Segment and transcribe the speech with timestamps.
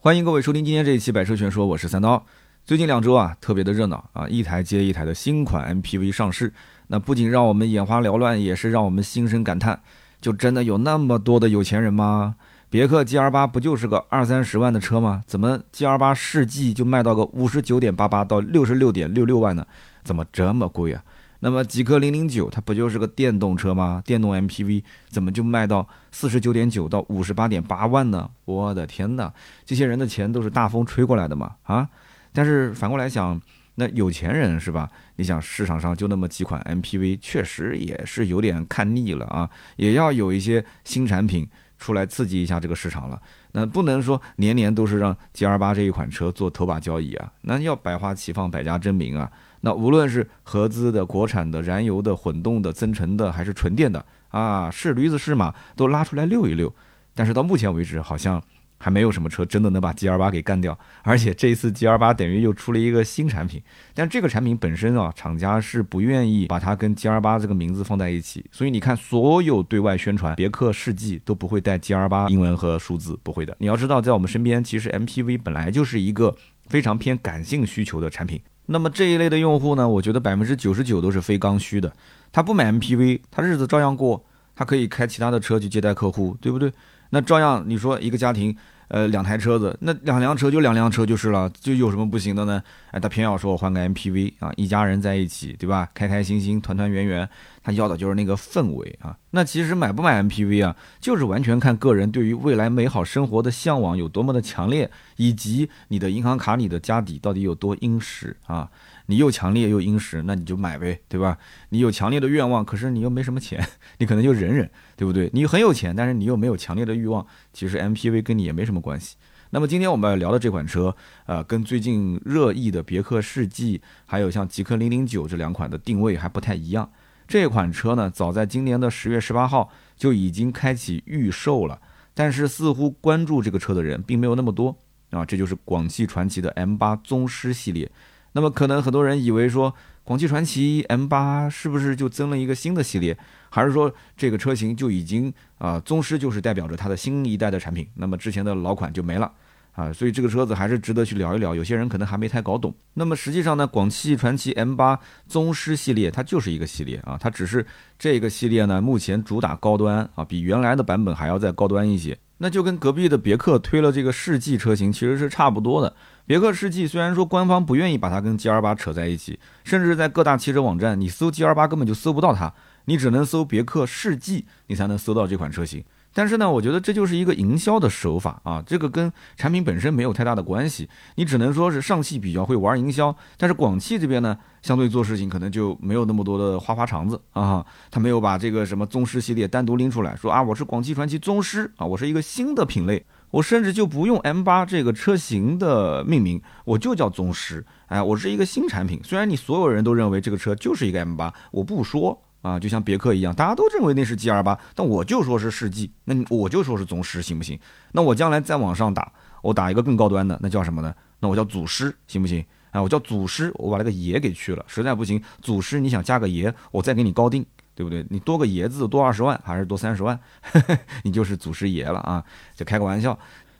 [0.00, 2.24] 欢迎各位收听今天这一期《百车全说》，我是三刀。
[2.64, 6.52] 最近两周啊，特别的热闹啊，一台接一台的新款 MPV 上市，
[6.86, 9.80] 那不仅让我们眼花缭乱，也是让我们心生感叹：
[10.20, 12.36] 就真的有那么多的有钱人吗？
[12.70, 15.24] 别克 GL 八不就是个二三十万的车吗？
[15.26, 19.66] 怎么 GL 八世纪就卖到个五十九点八八到六十六点六六万呢？
[20.04, 21.02] 怎么这么贵啊？
[21.40, 24.02] 那么极氪零零九它不就是个电动车吗？
[24.04, 28.28] 电动 MPV 怎么就卖到四十九点九到五十八点八万呢？
[28.44, 29.32] 我的天哪，
[29.64, 31.54] 这些人的钱都是大风吹过来的嘛？
[31.62, 31.88] 啊！
[32.32, 33.40] 但是反过来想，
[33.76, 34.90] 那有钱人是吧？
[35.16, 43.20] 你想市场上就那么几款 MPV，确实也是有点看腻了啊，也要有一些新产品出来刺激一下这个市场了。
[43.52, 49.30] 那不能说年年都是让 GL 八这一款车做头把交椅啊，那要百花齐放，百家争鸣啊。
[49.60, 56.72] 那无论是合资的、国产的、燃油的、混动的、增程的，还是纯电的啊，是驴子是马都拉出来溜一溜。
[57.14, 58.40] 但是到目前为止，好像
[58.78, 60.78] 还没有什么车真的能把 G R 八给干掉。
[61.02, 63.60] 而且这一次 G R 八等于又出了一个新产品，
[63.92, 68.44] 但这个产品本身啊，厂家是不愿意把它跟 G R 八这个名字放在一起。
[68.52, 73.56] 所以你看，所有对外宣传，别克世纪都不会带 G R 八英文和数字，不会的。
[73.58, 76.36] 你要知道，在我们身边，其实 M P V 本来就是一个
[76.68, 78.40] 非常偏感性需求的产品。
[78.70, 81.90] 那么这一类的用户呢，我觉得百分之九十九都是非刚需的。
[82.30, 84.22] 他不买 MPV，他日子照样过，
[84.54, 86.70] 他可以开其他的车去接待客户，对不对？
[87.10, 88.54] 那照样，你说一个家庭。
[88.88, 92.62] 呃，两台车子，那两辆车就两辆车就是了，就有什么不行的呢？
[92.90, 95.88] 哎，他偏要说我换个 MPV 啊，一家人在一起，对吧？
[95.92, 97.28] 开开心心，团团圆圆，
[97.62, 99.16] 他要的就是那个氛围啊。
[99.32, 108.70] 那其实买不买 MPV 啊，就是完全看个人对于未来美好生活的向往有多么的强烈，以及你的银行卡里的家底到底有多殷实啊。
[109.10, 111.38] 你又强烈又殷实，那你就买呗，对吧？
[111.70, 113.66] 你有强烈的愿望，可是你又没什么钱，
[113.98, 115.30] 你可能就忍忍，对不对？
[115.32, 119.16] 你很有钱，但是你又没有强烈的欲望，其实 MPV 跟你也没什么关系。
[119.50, 120.94] 那么今天我们要聊的这款车，
[121.26, 126.90] 呃，跟最近热议的别克世纪，还有像极氪零零九这两款的定位还不太一样。
[127.28, 131.80] 这款车呢，早在今年的十月十八号就已经开启预售了，
[132.12, 134.76] 但是似乎关注这个车的人并没有那么多
[135.10, 135.24] 啊。
[135.24, 137.88] 这就是广汽传祺的 M8 宗师系列。
[138.32, 139.74] 那么可能很多人以为说，
[140.04, 143.16] 广汽传祺 M8 是不是就增了一个新的系列，
[143.50, 149.30] 还是说这个车型就已经啊宗师就是代表着它的新一代的产品，那么之前的老款就没了
[149.72, 149.92] 啊？
[149.92, 151.54] 所以这个车子还是值得去聊一聊。
[151.54, 152.74] 有些人可能还没太搞懂。
[152.94, 157.66] 那么实际上呢，广汽传祺 M8 宗师系列它就是一个系列啊，它只是
[157.98, 162.16] 这个系列呢目前主打高端啊，比原来的版本还要再高端一些。
[162.40, 165.92] 那就跟隔壁的别克推了这个世纪车型其实是差不多的。
[166.28, 172.52] 别克世纪虽然说官方不愿意把它跟 G L 八扯在一起，甚至在各大汽车网站你搜 G L 八根本就搜不到它，
[172.84, 175.82] 你只能搜别克世纪，你才能搜到这款车型。
[176.12, 180.86] 但是呢，我觉得这就是一个营销的手法啊，这个跟产品本身没有太大的关系。
[181.14, 187.64] 你只能说是上汽比较会玩营销，但是广汽这边呢，相对做事情可能就没有那么多的花花肠子啊。
[187.90, 197.64] 他没有把这个什么宗师系列单独拎出来说啊，我是广汽传祺宗师啊，我是一个新的品类，我甚至就不用 M 八这个车型的命名，我就叫宗师。
[197.86, 202.22] 哎，我是一个新产品，虽然你所有人都认为这个车就是一个 M 八，我不说。
[202.40, 207.58] 啊，就像别克一样，大家都认为那是 G L 八，但我就说是世纪，那我就说是宗师，行不行？
[207.90, 209.12] 那我将来再往上打，
[209.42, 210.94] 我打一个更高端的，那叫什么呢？
[211.18, 212.42] 那我叫祖师，行不行？
[212.70, 217.44] 哎，我叫祖师，我把那个爷给去了，实在不行，祖师你想加个爷，我再给你高定，
[217.78, 218.04] 对不对？
[218.10, 220.18] 你多个爷字多二十万还是多三十万，
[221.04, 222.24] 你就是祖师爷了啊！
[222.56, 223.16] 就开个玩笑。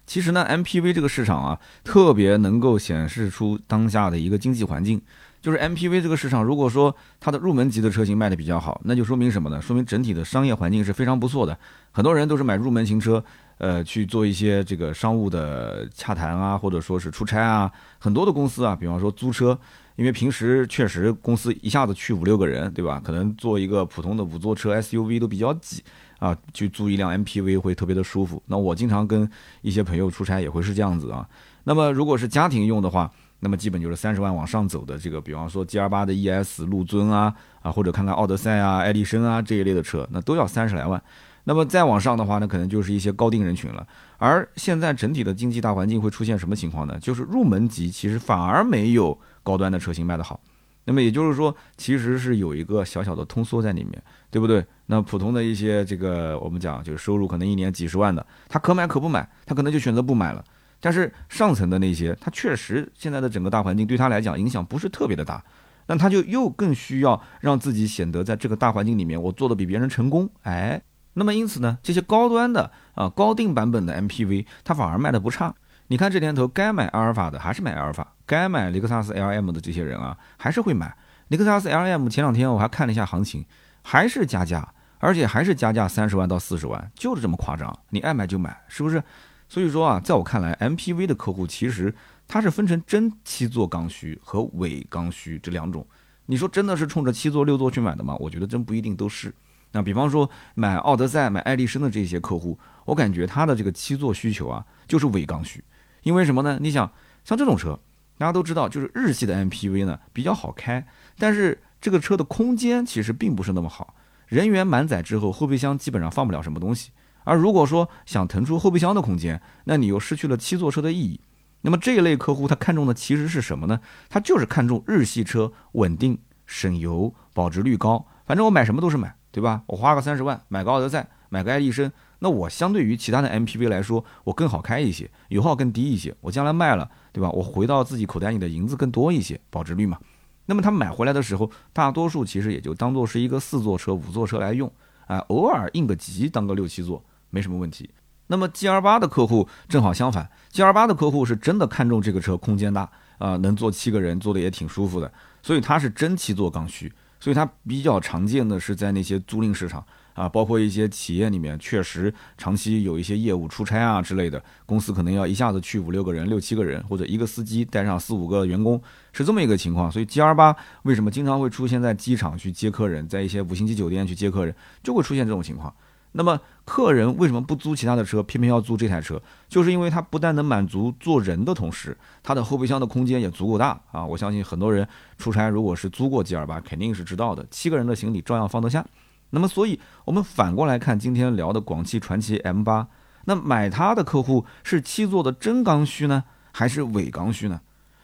[0.06, 5.00] 其实呢，M P V 这个市场啊，特别能够显示出当下的一个经济环境。
[5.40, 9.62] 就是 MPV 这个市场，如果说它的入门级的车型卖的比较好，那就说明什么呢？
[9.62, 11.56] 说明整体的商业环境是非常不错的。
[11.92, 13.24] 很多人都是买入门型车，
[13.58, 17.70] 呃，去做一些这个商务的洽谈啊，或者说是出差啊。
[18.00, 19.56] 很多的公司啊，比方说租车，
[19.98, 23.02] 因为平时确实公司一下子去五六个人，对吧？
[23.04, 25.82] 可能坐一个普通的五座车 SUV 都比较挤
[26.20, 28.40] 啊，去租一辆 MPV 会特别的舒服。
[28.46, 29.28] 那我经常跟
[29.60, 31.28] 一些朋友出差也会是这样子啊。
[31.64, 33.10] 那么如果是家庭用的话，
[33.40, 41.02] 那么基本就是三十万往上走的这个，比方说 G L 八的 E S 陆尊啊啊，或者看看奥德赛啊、爱丽绅啊这一类的车，那都要三十来万。
[41.42, 43.84] 那么再往上的话，那可能就是一些高定人群了。
[44.18, 46.98] 而现在整体的经济大环境会出现什么情况呢？
[47.00, 49.18] 就是入门级其实反而没有
[49.48, 50.38] 高端的车型卖得好。
[50.84, 54.64] 那么也就是说，其实是有一个小小的通缩在里面，对不对？
[54.86, 60.44] 那普通的一些这个我们讲就是收入可能一年几十万的，他可买可不买，他可能就选择不买了。
[60.80, 65.42] 但是上层的那些，他确实现在的整个大环境对他来讲影响不是特别的大，
[65.88, 70.80] 那他就又更需要让自己显得在这个大环境里面我做的比别人成功，哎，
[71.14, 75.54] 那么因此呢，这些高端的啊高定版本的 MPV 它反而卖的不差。
[75.90, 80.94] 你看这年头，该买阿尔法的还是买阿尔法，该买雷克萨斯 LM 的这些人啊，还是会买
[81.28, 82.10] 雷克萨斯 LM。
[82.10, 83.44] 前两天我还看了一下行情，
[83.82, 87.74] 还是加价，而且还是加价三十万到四十万，就是这么夸张。
[87.88, 89.02] 你爱买就买，是不是？
[89.48, 91.94] 所以说啊，在我看来，MPV 的客户其实
[92.26, 95.86] 它是分成真七座刚需和伪刚需这两种。
[96.26, 98.14] 你说真的是冲着七座六座去买的吗？
[98.20, 99.34] 我觉得真不一定都是。
[99.72, 105.64] 那比方说买奥德赛、买爱丽绅的这些客户，我感觉他的这个七座需求啊，就是伪刚需。
[106.08, 106.56] 因为什么呢？
[106.58, 106.90] 你想，
[107.22, 107.78] 像这种车，
[108.16, 110.86] 大家都知道，就是日系的 MPV 呢比较好开，
[111.18, 113.94] 但是这个车的空间其实并不是那么好。
[114.26, 116.92] 人员满载之后，后备箱基本上放不了什么东西。
[117.24, 121.20] 而如果说想腾出后备箱的空间，那你又失去了七座车的意义。
[121.60, 123.78] 那么这一类客户他看中的其实是什么呢？
[124.08, 128.06] 他就是看中日系车稳定、省油、保值率高。
[128.24, 129.62] 反正我买什么都是买，对吧？
[129.66, 131.90] 我花个三十万买个奥德赛，买个爱丽绅。
[132.20, 136.14] 那我相对于其他的 MPV 来说，我更好开一些，油耗更低一些。
[136.20, 137.30] 我将来卖了，对吧？
[137.30, 139.98] 我回到自己口袋里的银子更多一些，保值率嘛。
[140.46, 144.72] 那么他买回来的时候，大多数其实也就当做是一个四座车、五座车来用
[145.06, 147.88] 啊，偶尔应个急当个六七座没什么问题。
[148.26, 155.10] 那么 GR 八的客户正好相反，GR 八的客户是真的看中这个车空间大啊，能坐七个人，坐的也挺舒服的，
[155.42, 159.84] 所以他是真七座刚需，所以它比较常见的是在那些租赁市场。
[160.18, 168.82] 啊，包括一些企业里面确实长期有一些业务出差啊之类的，公司可能要一下子去五六个人、六七个人，或者一个司机带上四五个员工，
[169.12, 169.88] 是这么一个情况。
[169.92, 175.72] 所以 G R 八为什么经常会出现在机场去接客人，在一些五星级酒店去接客人，就会出现这种情况。
[176.10, 179.22] 那么客人为什么不租其他的车，偏偏要租这台车？
[179.48, 184.04] 就是因为它不但能满足坐人的同时，它的后备箱的空间也足够大啊！
[184.04, 188.84] 我相信很多人出差如果是租过 G R 八，肯定是知道的，七个人的行李照样放得下。
[189.30, 192.88] 那么，所以我们反过来看今天聊的广汽传祺 M 八，
[193.26, 197.60] 那买它的客户是七座的真刚需呢，还是伪刚需呢？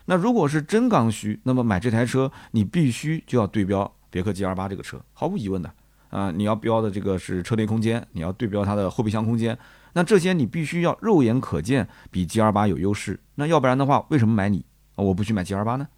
[0.06, 5.72] 那如果是真刚需，那么买这台车你必须就要对标别克 GL 八这个车，毫无疑问的
[6.10, 9.58] 啊，你要标的这个是车内空间，你要对标它的后备箱空间，
[9.94, 14.64] 那这些你必须要肉眼可见比 GL 八有优势，那要不然的话，为什么买你？
[14.96, 15.88] 我不去买 GL 八呢？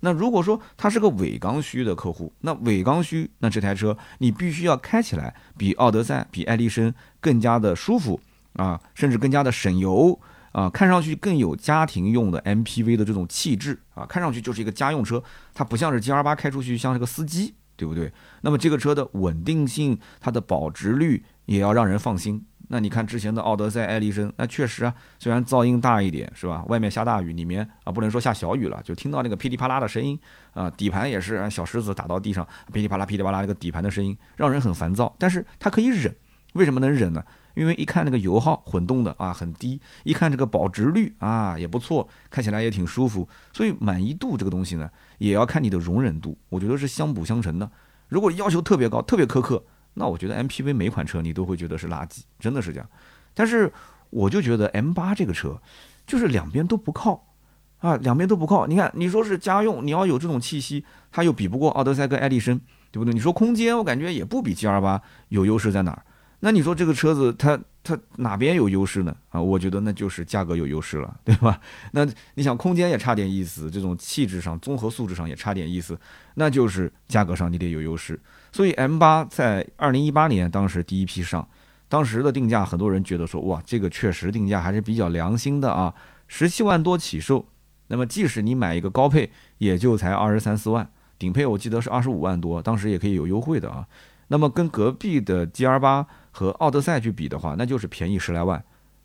[0.00, 8.20] 那如果说他是个伪刚需的客户，那伪刚需，那这台车你必须要开起来比奥德赛、比爱丽绅更加的舒服
[8.54, 10.18] 啊，甚至更加的省油
[10.52, 15.22] 啊，看上去更有家庭用的 MPV 的这种气质啊，看上去就是一个家用车，
[15.52, 18.12] 它不像是 G R 八开出去像是个司机，对不对？
[18.42, 22.44] 那么这个车的稳定性、它的保值率也要让人放心。
[22.68, 26.62] 那你看之前的奥德赛、爱丽绅，那确实啊，虽然噪音大一点，是吧？
[26.68, 30.18] 外面下大雨，里面啊不能说下小雨了，就听到那个噼里啪啦的声音
[30.52, 35.14] 啊，底盘也是小石子打到地上，噼里啪啦、噼里啪啦那个底盘的声音，让人很烦躁。
[35.18, 36.14] 但是它可以忍，
[36.52, 37.24] 为什么能忍呢？
[37.54, 43.26] 因为一看那个油耗混动的啊很低，一看这个保值率啊也不错，看起来也挺舒服。
[43.52, 47.70] 所以满意度这个东西呢，也要看你的容忍度，我觉得是相辅相成的。
[48.08, 49.64] 如果要求特别高、特别苛刻。
[49.98, 52.88] 那我觉得 MPV 每款车你都会觉得是垃圾，真的是这样。
[53.34, 53.70] 但是
[54.10, 55.60] 我就觉得 M8 这个车，
[56.06, 57.34] 就是两边都不靠
[57.78, 58.66] 啊，两边都不靠。
[58.66, 62.58] 你看，你说是家用，你要有这种气息，它又比不过奥德赛跟爱丽绅，
[62.90, 63.12] 对不对？
[63.12, 66.02] 你说空间，我感觉也不比 GL8 有优势在哪儿。
[66.40, 69.14] 那你说这个车子它它哪边有优势呢？
[69.30, 71.60] 啊，我觉得那就是价格有优势了，对吧？
[71.92, 75.98] 那你想空间也差点意思，这种气质上、综合素质上也差点意思，
[76.34, 78.18] 那就是价格上你得有优势。
[78.52, 81.46] 所以 M 八在二零一八年当时第一批上，
[81.88, 85.94] 当时的定价很多人觉得说哇，这个确实定价还是比较良心的啊，
[86.26, 87.46] 十七万多起售。
[87.88, 93.86] 那么即使你买一个高配，也就才二十三四万，顶配我记得是二十五万多，当时也可以有优惠的啊。
[94.28, 98.62] 那么跟隔壁的 G R 八和奥德赛去比的话，那就是便宜十来万，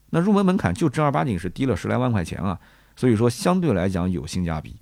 [0.09, 2.59] 那入门门槛就正儿八经是低了十来万块钱啊。
[2.95, 4.75] 所以说相对来讲有性价比。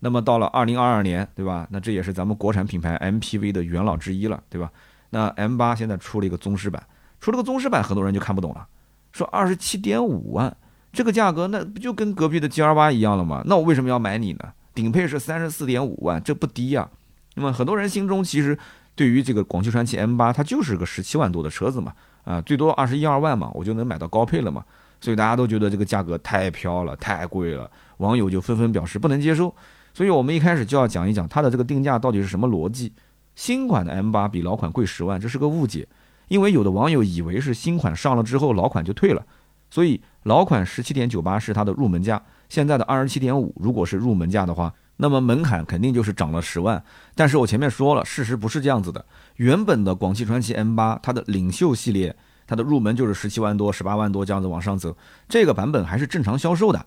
[0.00, 1.66] 那么到了二零二二年，对吧？
[1.70, 4.70] 那这也是咱们国产品牌 MPV 的元老之一了，对吧？
[5.10, 6.82] 那 M 八现在出了一个宗师版，
[7.20, 8.66] 出了个宗师版，很多人就看不懂了，
[9.12, 10.54] 说二十七点五万
[10.92, 13.42] 这个价格，那不就跟隔壁的 G R 八一样了吗？
[13.46, 14.52] 那我为什么要买你呢？
[14.74, 16.88] 顶配是三十四点五万，这不低呀。
[17.34, 18.58] 那么很多人心中其实
[18.94, 24.64] 对于这个广汽传祺 M 八，它就是个十七万多的车子嘛，啊，最多二十一二万嘛，我就能买到高配了嘛。
[25.00, 29.54] 所以大家都觉得这个价格太飘了，太贵了，网友就纷纷表示不能接受。
[29.96, 32.92] 所以，我们一开始就要讲一讲它的这个定价到底是什么逻辑。
[33.34, 35.88] 新款的 M8 比老款贵十万，这是个误解。
[36.28, 39.24] 因为有的网友以为是新款上了之后老款就退了，
[39.70, 46.84] 所以老款十七点九八是它的入门价，现在的二十七点五如果是入门价的话，那么门槛肯定就是涨了十万。
[47.14, 49.02] 但是我前面说了，事实不是这样子的。
[49.36, 52.14] 原本的广汽传祺 M8 它的领袖系列，
[52.46, 54.94] 它的入门就是十七万多、十八万多这样子往上走，
[55.26, 56.84] 这个版本还是正常销售的。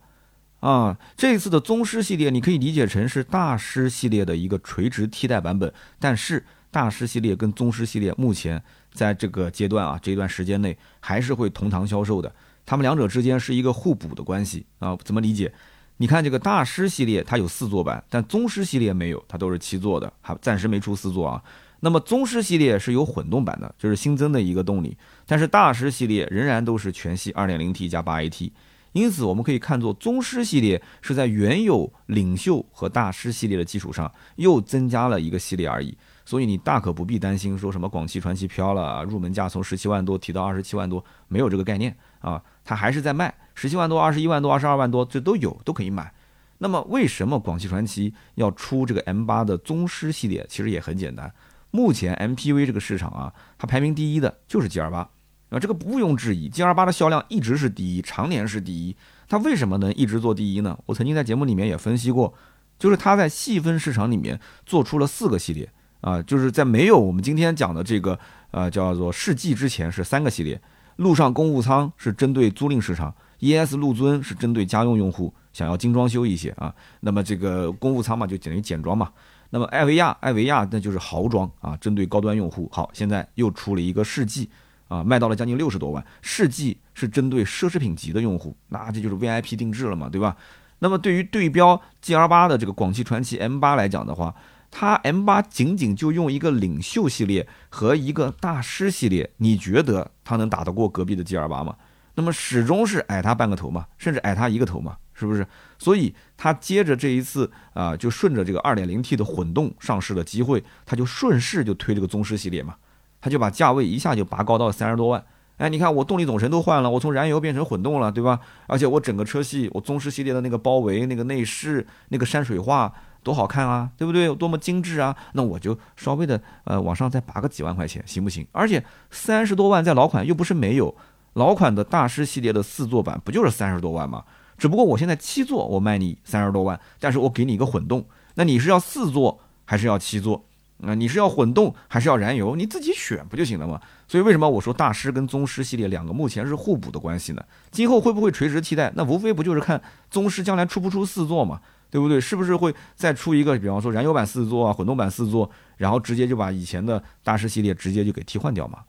[0.59, 8.61] 啊，这一次的宗师系列你可以理解成是大师系列的一个垂直替代版本，但是大师系列跟宗师系列目前
[8.91, 12.33] 在这个阶段啊，这一段时间内还是会同堂销售的，
[12.65, 15.51] 他们两者之间是一个互补的关系啊，怎么理解？
[15.97, 21.41] 你看这个大师系列它有四座版，但宗师系列没有，它都是七座的，还暂时没出四座啊。
[21.81, 28.51] 那么宗师系列是有混动版的，就是新增的一个动力，但是大师系列仍然都是全系 2.0T 加 8AT。
[28.93, 35.95] 因此，我们可以看作宗师系列是在原有领袖和大师系列的基础上又增加了一个系列而已。
[36.25, 46.13] 所以你大可不必担心说什么广汽传祺飘了，入门价从十七万多提到二十七万多，没有这个概念啊，它还是在卖十七万多、二十一万多、二十二万多，这都有，都可以买。
[46.59, 50.45] 那么为什么广汽传祺要出这个 M8 的宗师系列？
[50.49, 51.33] 其实也很简单。
[51.71, 55.09] 目前 MPV 这个市场啊，它排名第一的就是 G 二八
[55.49, 58.95] 啊，这个毋庸置疑，G 二八的销量一直是第一，常年是第一。
[59.27, 60.77] 它为什么能一直做第一呢？
[60.85, 62.33] 我曾经在节目里面也分析过，
[62.77, 65.69] 就是它在细分市场里面做出了四个系列
[66.01, 68.17] 啊，就是在没有我们今天讲的这个
[68.51, 70.59] 呃叫做世纪之前是三个系列，
[70.95, 79.11] 陆上公务舱是针对租赁市场，ES 陆尊是针对家用用户想要精装修一些啊，那么这个公务舱嘛就等于简装嘛。
[79.51, 82.69] 那么艾维亚，艾维亚那就是豪装啊，针对高端用户。
[82.71, 84.47] 好，现在又出了一个世纪，
[84.89, 86.05] 啊，卖到了将近六十多万。
[86.21, 90.35] 世纪是针对奢侈品级的用户，那这就是 VIP 定制了嘛，对吧？
[90.79, 94.35] 那么对于对标 GL8 的这个广汽传祺 M8 来讲的话，
[94.69, 101.77] 它 M8 仅仅就用一个领袖系列和一个大师系列，你觉得它能打得过隔壁的 GL8 吗？
[102.15, 104.97] 那么始终是矮它半个头嘛，甚至矮它一个头嘛。
[105.13, 105.45] 是不是？
[105.77, 112.73] 所以它接着这一次啊，就顺着这个二点零 T 的混动上市的机会，它就顺势就推这个宗师系列嘛，
[113.21, 115.23] 他就把价位一下就拔高到三十多万。
[115.57, 118.39] 哎，你看我动力总成都换了，我从燃油变成混动了，对吧？
[118.65, 124.33] 而且我整个车系，我宗师系列的那个包围、那个内饰、那个山水画多好看啊，对不对？
[124.35, 125.13] 多么精致啊！
[125.33, 128.47] 那我就稍微的呃往上再拔个几万块钱，行不行？
[128.53, 130.95] 而且三十多万在老款又不是没有，
[131.33, 134.23] 老款的大师系列的四座版不就是三十多万吗？
[134.57, 140.45] 只不过我现在七座，我卖你三十多万，但是我给你一个混动，那你是要四座还是要七座？
[140.83, 142.55] 啊，你是要混动还是要燃油？
[142.55, 143.79] 你自己选不就行了吗？
[144.07, 147.43] 所以为什么我说大师跟宗师系列两个目前是互补的关系呢？
[147.69, 148.91] 今后会不会垂直替代？
[148.95, 151.59] 那无非不就是看宗师将来出不出四座嘛，
[151.89, 152.19] 对不对？
[152.19, 158.79] 是不是会再出一个，比方说燃油版四座啊，混动版四座，然后直接就把以前的大师系列直接就给替换掉嘛？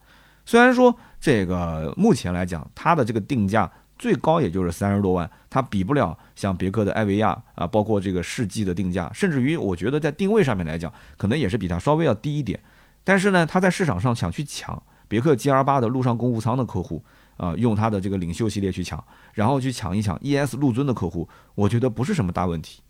[0.45, 3.71] 虽然说这个目前来讲，它的这个定价。
[3.99, 12.57] 最高也就是三十多万，它比不了像别克的艾维亚啊，包括这个世纪的定价，甚至于我觉得在定位上面来讲，可能也是比它稍微要低一点。
[13.03, 17.03] 但是呢，它在市场上想去抢别克 GL 八的陆上公务舱的客户
[17.35, 19.03] 啊，用它的这个领袖系列去抢，
[19.33, 22.81] 然后去抢一抢 ES 陆尊的客户，我觉得不是什么大问题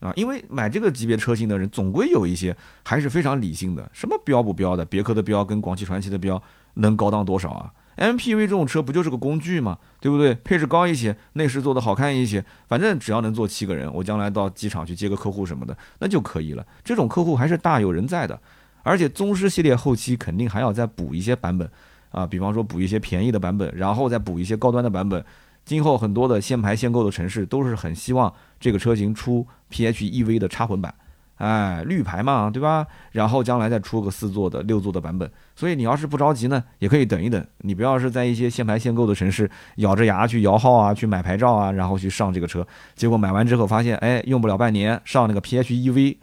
[0.00, 6.42] 啊，因为买这个级别车型的人总归有一些还是非常理性的，什么标不标的，别克的标跟广汽传祺的标
[6.74, 9.76] 能高档多少啊？MPV 这种车不就是个工具吗？
[10.00, 10.34] 对不对？
[10.36, 16.66] 配置高一些，内饰做的好看一些，反正只要能坐七个人，我将来到机场去接个客户什么的，那就可以了。
[16.82, 18.40] 这种客户还是大有人在的。
[18.84, 21.70] 而且宗师系列后期肯定还要再补一些版本
[22.10, 25.22] 啊，比方说补一些便宜的版本，然后再补一些高端的版本。
[25.64, 30.94] 今后很多的限牌限购的城市都是很希望这个车型出 PHEV 的插混版。
[31.36, 32.86] 哎，绿牌嘛，对吧？
[33.12, 35.30] 然后将来再出个四座的、六座的版本。
[35.58, 37.44] 所以你要是不着急呢，也可以等一等。
[37.62, 46.18] 你不要是在一些限牌限购的城市咬着牙去摇号啊，去买牌照啊，然后去上这个车，结果买完之后发现，哎，用不了半年，上那个 PHEV，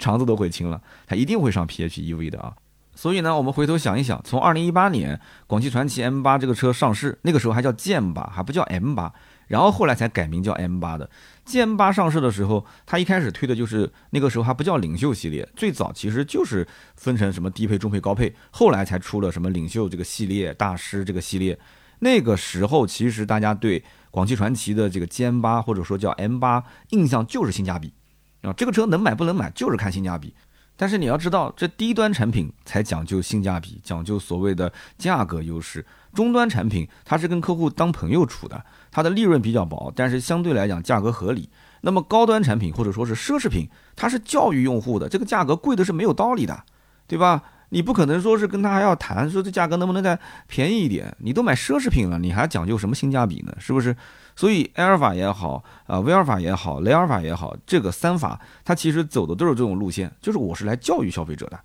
[0.00, 0.82] 肠子都悔青了。
[1.06, 2.52] 它一定会上 PHEV 的啊。
[2.96, 9.12] 所以呢，我们回头想一想，从二零一八年广汽传祺 M 八这个车上市，那个时候还叫剑八，还不叫 M 八。
[9.54, 11.08] 然后后来才改名叫 M 八的。
[11.44, 21.56] G M 八上市的时候，它一开始推的就是那个时候还不叫领袖系列，最早其实就是分成什么低配、中配、高配，后来才出了什么领袖这个系列、大师这个系列。
[22.00, 27.94] 那个时候其实大家对广汽传祺的这个 G M 八或者说叫 M 八印象就是性价比
[28.42, 30.34] 啊，这个车能买不能买就是看性价比。
[30.76, 35.86] 但是你要知道，这低端产品才讲究性价比，讲究所谓的价格优势。
[36.14, 41.50] 终端产品它是跟客户当朋友处的，它的利润比较薄，但是相对来讲价格合理。
[41.82, 46.62] 那么高端产品或者说是奢侈品，它是教育用户的，这个价格贵的是没有道理的，
[47.06, 47.42] 对吧？
[47.70, 50.16] 你不可能说是跟他还要谈说这价格能不能再
[50.46, 51.14] 便宜一点？
[51.18, 53.52] 你都买奢侈品了，你还讲究什么性价比呢？
[53.58, 53.96] 是不是？
[54.36, 61.58] 所以埃尔法也好，啊，威尔法也好，雷尔法也好，这个三法它其实走的都是这种路线，就是我是来教育消费者的。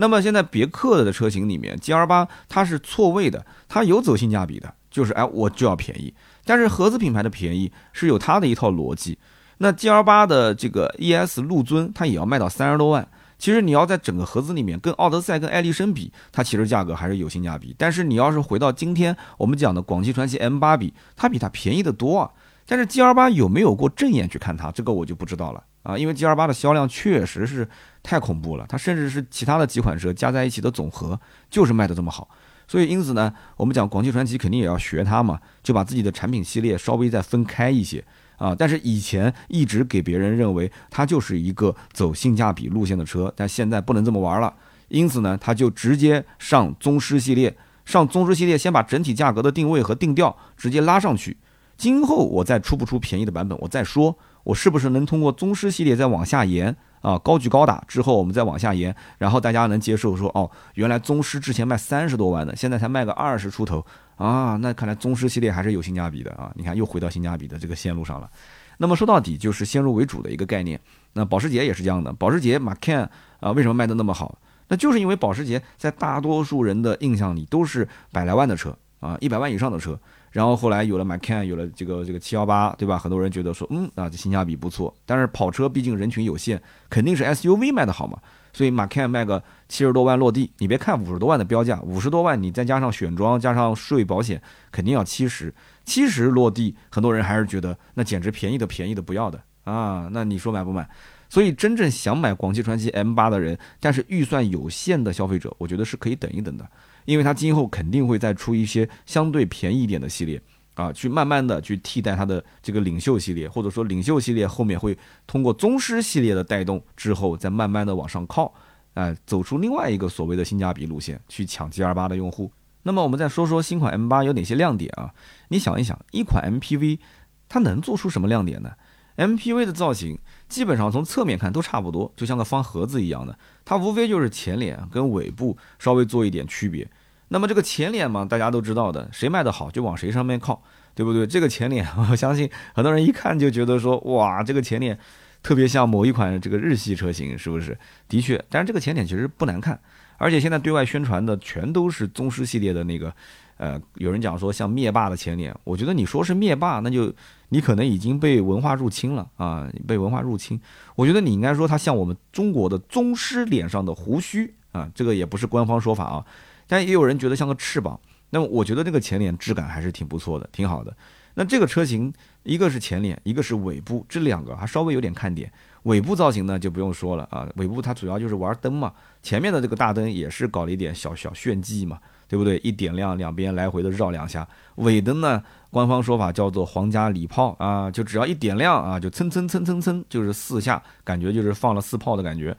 [0.00, 6.12] 那么现在别克的车型里面，G L 八它是错位的，它有走性价比的，就是哎我就要便宜。
[6.46, 9.18] 但是合资品牌的便宜是有它的一套逻辑。
[9.58, 13.06] 那 G L 八的这个 E S 陆尊，它也要卖到三十多万。
[13.38, 17.74] 其实你要在整个合资里面跟奥德赛、跟艾力绅比，它其实价格还是有性价比。
[17.76, 22.30] 但是你要是回到今天我们讲的广汽传祺 M 八比，它比它便宜的多啊。
[22.66, 25.98] 但是 G L 八有没有过正眼去看它，这个我就不知道了啊。
[25.98, 27.68] 因为 G L 八的销量确实是
[28.02, 31.18] 太恐怖了，它甚至是其他的几款车加在一起的总和
[31.50, 32.28] 就是卖的这么好。
[32.66, 38.04] 所以因此呢，我们讲广汽传祺肯定也要学它嘛，就把自己的产品系列稍微再分开一些。
[38.36, 44.54] 啊，但是以前一直给别人认为它就是一个走性价比路线的车，但现在不能这么玩了。
[44.88, 47.54] 因此呢，它就直接上宗师系列，
[47.84, 51.36] 上宗师系列，先把整体价格的定位和定调直接拉上去。
[51.76, 57.18] 今后我再出不出便宜的版本，我再说，我是不是能通过宗师系列再往下延啊？
[57.18, 63.84] 高举高打之后，我们再往下延，然后大家能接受说，哦，原来宗师之前卖三十多万的，现在才卖个二十出头。
[64.16, 66.52] 啊，那看来宗师系列还是有性价比的啊！
[66.54, 68.28] 你看，又回到性价比的这个线路上了。
[68.76, 70.78] 那么说到底就是先入为主的一个概念。
[71.14, 73.08] 那保时捷也是这样的，保时捷 Macan
[73.40, 74.38] 啊，为什么卖的那么好？
[74.68, 79.98] 那就是因为保时捷在大多数人的印象里都是百来万的车啊，一百万以上的车。
[80.30, 82.98] 然后后来有了 Macan，有了这个这个七幺八，对吧？
[82.98, 84.94] 很多人觉得说，嗯啊，这性价比不错。
[85.04, 88.18] 但是跑车毕竟人群有限，肯定是 SUV 卖的好嘛。
[88.52, 100.88] 所以 Macan 卖个七十多万落地，你别看五十多万的标价，五十多万你再加上选装加上税保险，肯定要七十，七十落地，很多人还是觉得那简直便宜的便宜的不要的啊，那你说买不买？
[101.28, 106.68] 所以真正想买广汽传祺 M 八的人，但是预算有限的消费者，我觉得是可以等一等的，
[107.04, 110.40] 因为它今后肯定会再出一些相对便宜一点的系列。
[110.74, 118.50] 啊，去慢慢的去替代它的这个领袖系列，或者说领袖系列后面会通过宗师系列的带动之后，再慢慢的往上靠，
[118.94, 122.50] 啊，走出另外一个所谓的性价比路线，去抢 G 二八的用户。
[122.82, 125.12] 那么我们再说说新款 M 八有哪些亮点啊？
[125.48, 126.98] 你想一想，一款 MPV
[127.46, 128.70] 它能做出什么亮点呢
[129.18, 136.88] ？MPV 的造型基本上从侧面看都差不多，就像个方盒子一样的，它无非就是前脸跟尾部稍微做一点区别。
[137.32, 140.60] 那么这个前脸嘛，大家都知道的，谁卖的好就往谁上面靠，
[140.94, 141.24] 对不对？
[141.24, 144.98] 这个前脸， 我相信很多人一看就觉得说，哇，这个前脸
[145.40, 147.78] 特别像某一款这个日系车型，是不是？
[148.08, 149.80] 的确，但是这个前脸其实不难看，
[150.18, 153.14] 而且现在对外宣传的全都是宗师系列的那个，
[153.58, 157.14] 呃，有人讲说像灭霸的前脸，我觉得你说是灭霸，那就
[157.50, 160.60] 你可能已经被文化入侵了啊，被文化入侵。
[160.96, 166.24] 我觉得你应该说它像我们中国的宗师脸上的胡须啊，这个也不是官方说法啊。
[166.66, 167.98] 但也有人觉得像个翅膀，
[168.30, 170.96] 那么我觉得这个前脸质感还是挺不错的，挺好的。
[171.34, 175.50] 那这个车型，一个是前脸，一个是尾部，这两个还稍微有点看点。
[175.84, 182.58] 尾部造型呢就不用说了啊，尾部它主要就是玩灯嘛，前面的这个大灯也是搞了一点小小炫技嘛，对不对？
[182.58, 184.46] 一点亮，两边来回的绕两下。
[184.74, 192.54] 尾灯呢，官方说法叫做皇家礼炮啊，就只要一点亮啊，就蹭蹭蹭蹭蹭，就是四下，感觉就是放了四炮的感觉。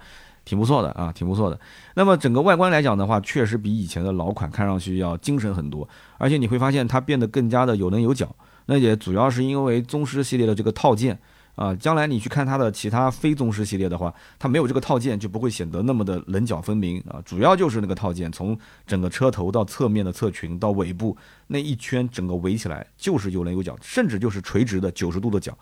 [0.51, 1.57] 挺不错的啊，挺不错的。
[1.93, 5.87] 那么整个外观来讲的话，确实比以前的老款看上去要精神很多，
[6.17, 8.35] 而且你会发现它变得更加的有棱有角。
[8.65, 11.17] 那也主要是因为宗师系列的这个套件
[11.55, 17.21] 啊，将来你去看它的其他非宗师系列的话，它没有这个套件就不会显得那么的棱角分明啊。
[17.23, 21.15] 主要就是那个套件，从整个车头到侧面的侧裙到尾部
[21.47, 25.57] 那一圈整个围起来就是有棱有角，甚至就是垂直的九十度的角。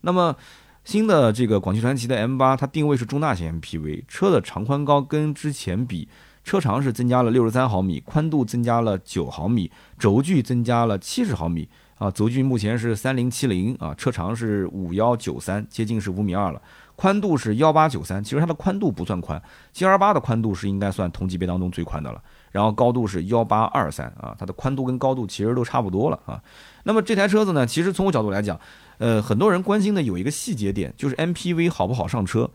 [0.00, 0.34] 那么。
[0.84, 6.08] 新的这个广汽传祺的 M 八，它定位是中大型 MPV，车的长宽高跟之前比，
[6.42, 11.68] 车长是增加了六十三毫米，宽度增加了九毫米，轴距增加了七十毫米
[11.98, 16.60] 啊，轴距目前是三零七零啊，车长是五幺九三，接近是五米二了，
[16.96, 19.40] 宽度是幺八九三，其实它的宽度不算宽
[19.72, 26.42] ，G R 八的宽度是应该算同级别当中最宽的了，然后高度是幺八二三啊，它的宽度跟高度其实都差不多了啊，
[26.82, 28.58] 那么这台车子呢，其实从我角度来讲。
[29.02, 32.48] 呃，很多人关心的有一个细节点，就是 MPV 好不好上车。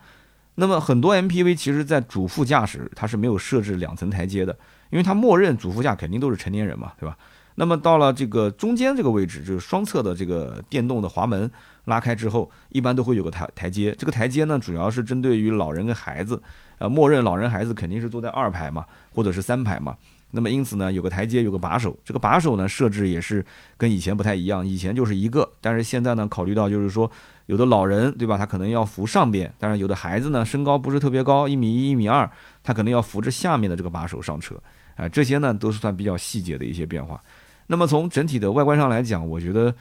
[0.56, 4.58] 那么很多 MPV 其实，在主副驾驶它是没有设置两层台阶的，
[4.90, 7.18] 因为它默认主副驾肯定都是成年人嘛，对吧？
[7.56, 11.52] 那么到了这个中间这个位置，就是双侧的这个电动的滑门
[11.84, 13.94] 拉开之后，一般都会有个台台阶。
[13.98, 16.42] 这个台阶呢，主要是针对于老人跟孩子，
[16.78, 19.98] 呃，默认老人孩子肯定是坐在二排嘛，或者是三排嘛。
[20.32, 21.98] 那么因此呢，有个台阶，有个把手。
[22.04, 23.44] 这个把手呢，设置也是
[23.78, 24.66] 跟以前不太一样。
[24.66, 27.10] 以前就是一个，但是现在呢，考虑到就是说，
[27.46, 32.30] 有的老人对吧，他可能要扶上边；当然有的孩子呢，身高不是特别高，一米一、一米二，
[32.62, 34.56] 他可能要扶着下面的这个把手上车。
[34.96, 37.22] 啊，这些呢都是算比较细节的一些变化。
[37.68, 39.74] 那么从整体的外观上来讲，我觉得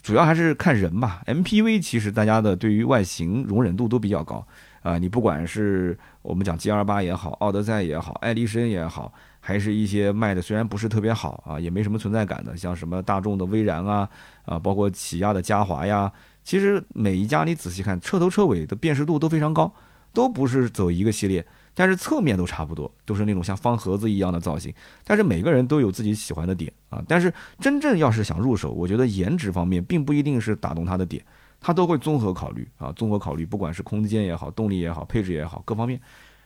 [0.00, 1.22] 主要还是看人吧。
[1.26, 4.46] MPV 其实大家的对于外形容忍度都比较高
[4.82, 9.12] 啊，你不管是我们讲 G 二八也好，奥德赛也好，爱丽绅也好。
[9.40, 14.08] 还是一些卖的虽然不是特别好啊，也没什么存在感的，像什么大众的威然啊，
[14.44, 16.12] 啊，包括起亚的嘉华呀，
[16.44, 19.72] 其实每一家你仔细看，车头车尾的辨识度都非常高，
[20.12, 21.44] 都不是走一个系列。
[21.72, 24.74] 但是侧面都差不多，都是那种像方盒子一样的造型。
[25.04, 27.02] 但是每个人都有自己喜欢的点啊。
[27.06, 31.24] 但是真正要是想入手，我觉得颜值方面并不一定是打动他的点，
[31.60, 35.98] 他都会综合考虑啊，综合考虑，不管是空间也好，动力也好，配置也好，各方面。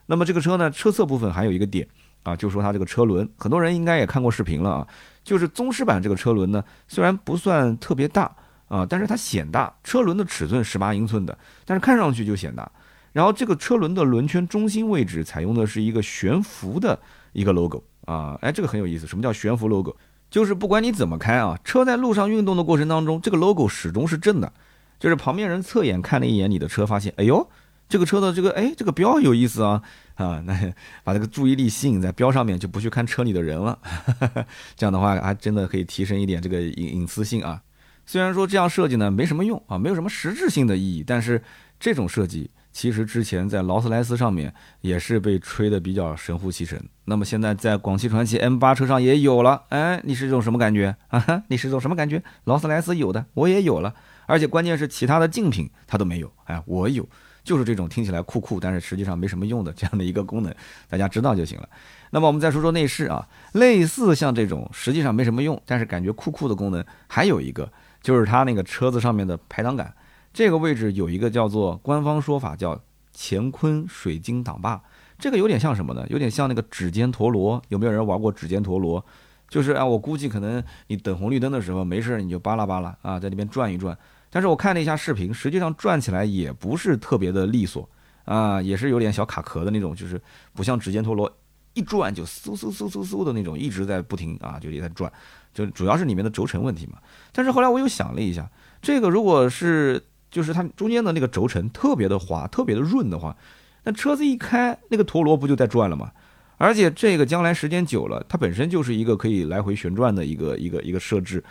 [0.07, 1.89] 那么这个车呢，车侧部分还有一个点
[2.25, 4.89] 啊，就说它这个车轮，很多人应该也看过视频了啊。
[5.23, 8.35] 就是宗师版这个车轮呢，虽然不算特别大
[8.67, 9.73] 啊，但是它显大。
[9.85, 12.69] 车轮的尺寸十八英寸的，但是看上去就显大。
[13.13, 16.99] 然后这个车轮的轮圈中心位置采用的是一个悬浮的
[17.33, 19.07] 一个 logo 啊，哎，这个很有意思。
[19.07, 19.95] 什么叫悬浮 logo？
[20.29, 24.53] 就是不管你怎么开啊，车在路上运动的过程当中，这个 logo 始终是正的。
[24.99, 27.47] 就是旁边人侧眼看了一眼你的车，发现，哎呦，
[27.89, 29.83] 这个车的这个哎这个标有意思啊
[30.15, 33.79] 啊，那把这个注意力吸引在标上面，就不去看车里的人了。
[34.77, 37.63] 这样的话还真的可以提升一点这个隐隐私性啊。
[38.07, 41.43] 虽然说这样设计呢没什么用啊，没有什么实质性的意义，但是
[41.79, 42.51] 这种设计。
[42.73, 51.25] 其实之前在劳斯莱斯上面也是被吹得比较神乎其神，那么现在在广汽传祺 M8 车上也有了，哎，你是一种什么感觉啊？
[51.47, 52.21] 你是一种什么感觉？
[52.47, 53.95] 劳斯莱斯有的，我也有了，
[54.27, 57.09] 而且关键是其他的竞品它都没有，哎，我有，
[57.45, 60.53] 就是这种听起来酷酷，但是实际上没什么用的这样的一个功能，
[60.89, 61.69] 大家知道就行了。
[62.11, 67.71] 那么我们再说说内饰啊，类似像这种实际上没什么用，但是感觉酷酷的功能，还有一个
[68.03, 69.95] 就是它那个车子上面的排挡杆。
[70.33, 72.81] 这个位置有一个叫做官方说法叫
[73.15, 74.83] 乾坤水晶挡把，
[75.19, 76.05] 这个有点像什么呢？
[76.09, 77.63] 有点像那个指尖陀螺。
[77.69, 79.05] 有没有人玩过指尖陀螺？
[79.49, 83.97] 就是啊，我估计可能你等红绿灯的时候没事你就扒拉扒拉啊，在那边转一转。
[84.35, 87.89] 但是我看了一下视频，实际上转起来也不是特别的利索
[88.25, 90.21] 啊，也是有点小卡壳的那种，就是
[90.53, 91.33] 不像指尖陀螺
[91.75, 95.13] 一转就嗖嗖嗖嗖嗖的那种，一直在不停啊，就也在转，
[95.53, 96.99] 就主要是里面的轴承问题嘛。
[97.31, 98.51] 但是后来我又想了一下，
[98.83, 103.37] 这个如果是就是它中间的那个轴承特别的滑，特别的润的话，
[103.85, 106.11] 那车子一开，那个陀螺不就在转了吗？
[106.57, 111.43] 而且这个将来时间久了，它本身就是一个可以来回旋转的一个一个一个设置，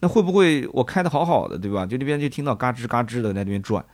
[0.00, 1.86] 那会不会我开的好好的，对吧？
[1.86, 3.84] 就那边就听到嘎吱嘎吱的在那边转，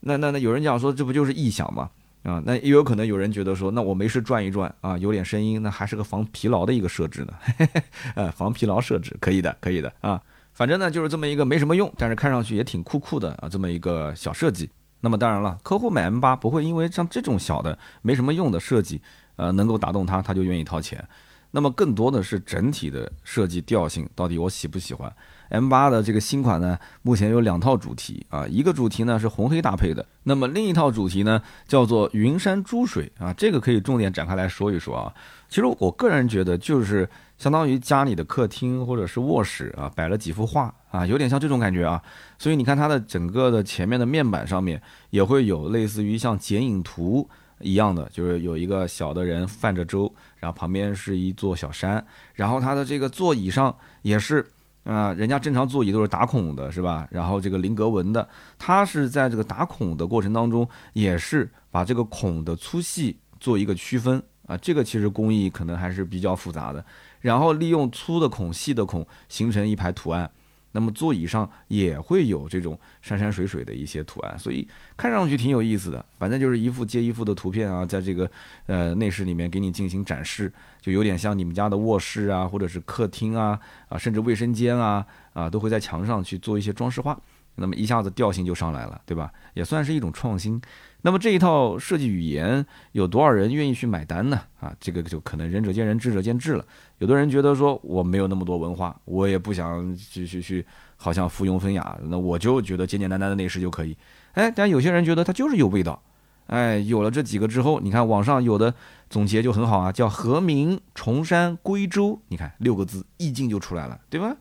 [0.00, 1.90] 那那那有人讲说这不就是异响吗？
[2.24, 7.32] 啊，那也有可能有人觉得说，那我没事转一转啊，有点声音，那还是个防疲劳的一个设置呢，
[8.16, 10.20] 呃，防疲劳设置可以的，可以的啊。
[10.52, 14.68] 反正呢，就是这么一个没什么用，但是看上去也挺酷酷的啊，这么一个小设计。
[15.00, 19.00] 那么当然了，客户买 M8 不会因为像这种小的没什么用的设计，
[19.36, 21.02] 呃，能够打动他，他就愿意掏钱。
[21.50, 25.12] 那么更多的是整体的设计调性，到底我喜不喜欢
[25.50, 35.14] ？M8 的这个新款呢，目前有两套主题啊，一个主题呢是红黑搭配的，那么另一套主题呢叫做云山珠水啊，这个可以重点展开来说一说啊。
[35.48, 37.08] 其实我个人觉得就是。
[37.38, 42.02] 相当于家里的客厅或者是卧室啊，摆了几幅画啊，有点像这种感觉啊。
[42.36, 47.30] 所以你看它的整个的前面的面板上面也会有类似于像剪影图
[47.60, 54.46] 一样的，就是有一个小的人泛着舟，然后旁边是一座小山，然后它的这个座椅上也是
[54.84, 57.06] 啊，人家正常座椅都是打孔的，是吧？
[57.10, 58.26] 然后这个菱格纹的，
[58.58, 64.56] 它是在这个打孔的过程当中，也是把这个孔的粗细做一个区分啊。
[64.56, 66.84] 这个其实工艺可能还是比较复杂的。
[67.20, 70.30] 然后利用粗的孔、细的孔形成一排图案，
[70.78, 74.64] 那么座椅上也会有这种山山水水的一些图案，所以
[74.96, 76.04] 看上去挺有意思的。
[76.20, 78.30] 反正就是一幅接一幅的图片啊，在这个
[78.66, 87.20] 呃内饰里面给你进行展示，就有点像你们家的卧室啊，或者是客厅啊，啊，甚至卫生间啊，啊，都会在墙上去做一些装饰画，
[87.56, 89.32] 那么一下子调性就上来了，对吧？
[89.54, 90.62] 也算是一种创新。
[91.02, 94.40] 那么这一套设计语言有多少人愿意去买单呢？
[94.60, 96.64] 啊，这个就可能仁者见仁，智者见智了。
[96.98, 103.96] 有的人觉得说我没有那么多文化，我也不想去去去，好像附庸风雅，那我就觉得简简单单的内饰就可以。
[104.32, 106.02] 哎，但有些人觉得它就是有味道。
[106.48, 108.74] 哎，有了这几个之后，你看网上有的
[109.08, 114.34] 总结就很好啊，叫和鸣、崇山、归州，你看六个字意境就出来了，对吧？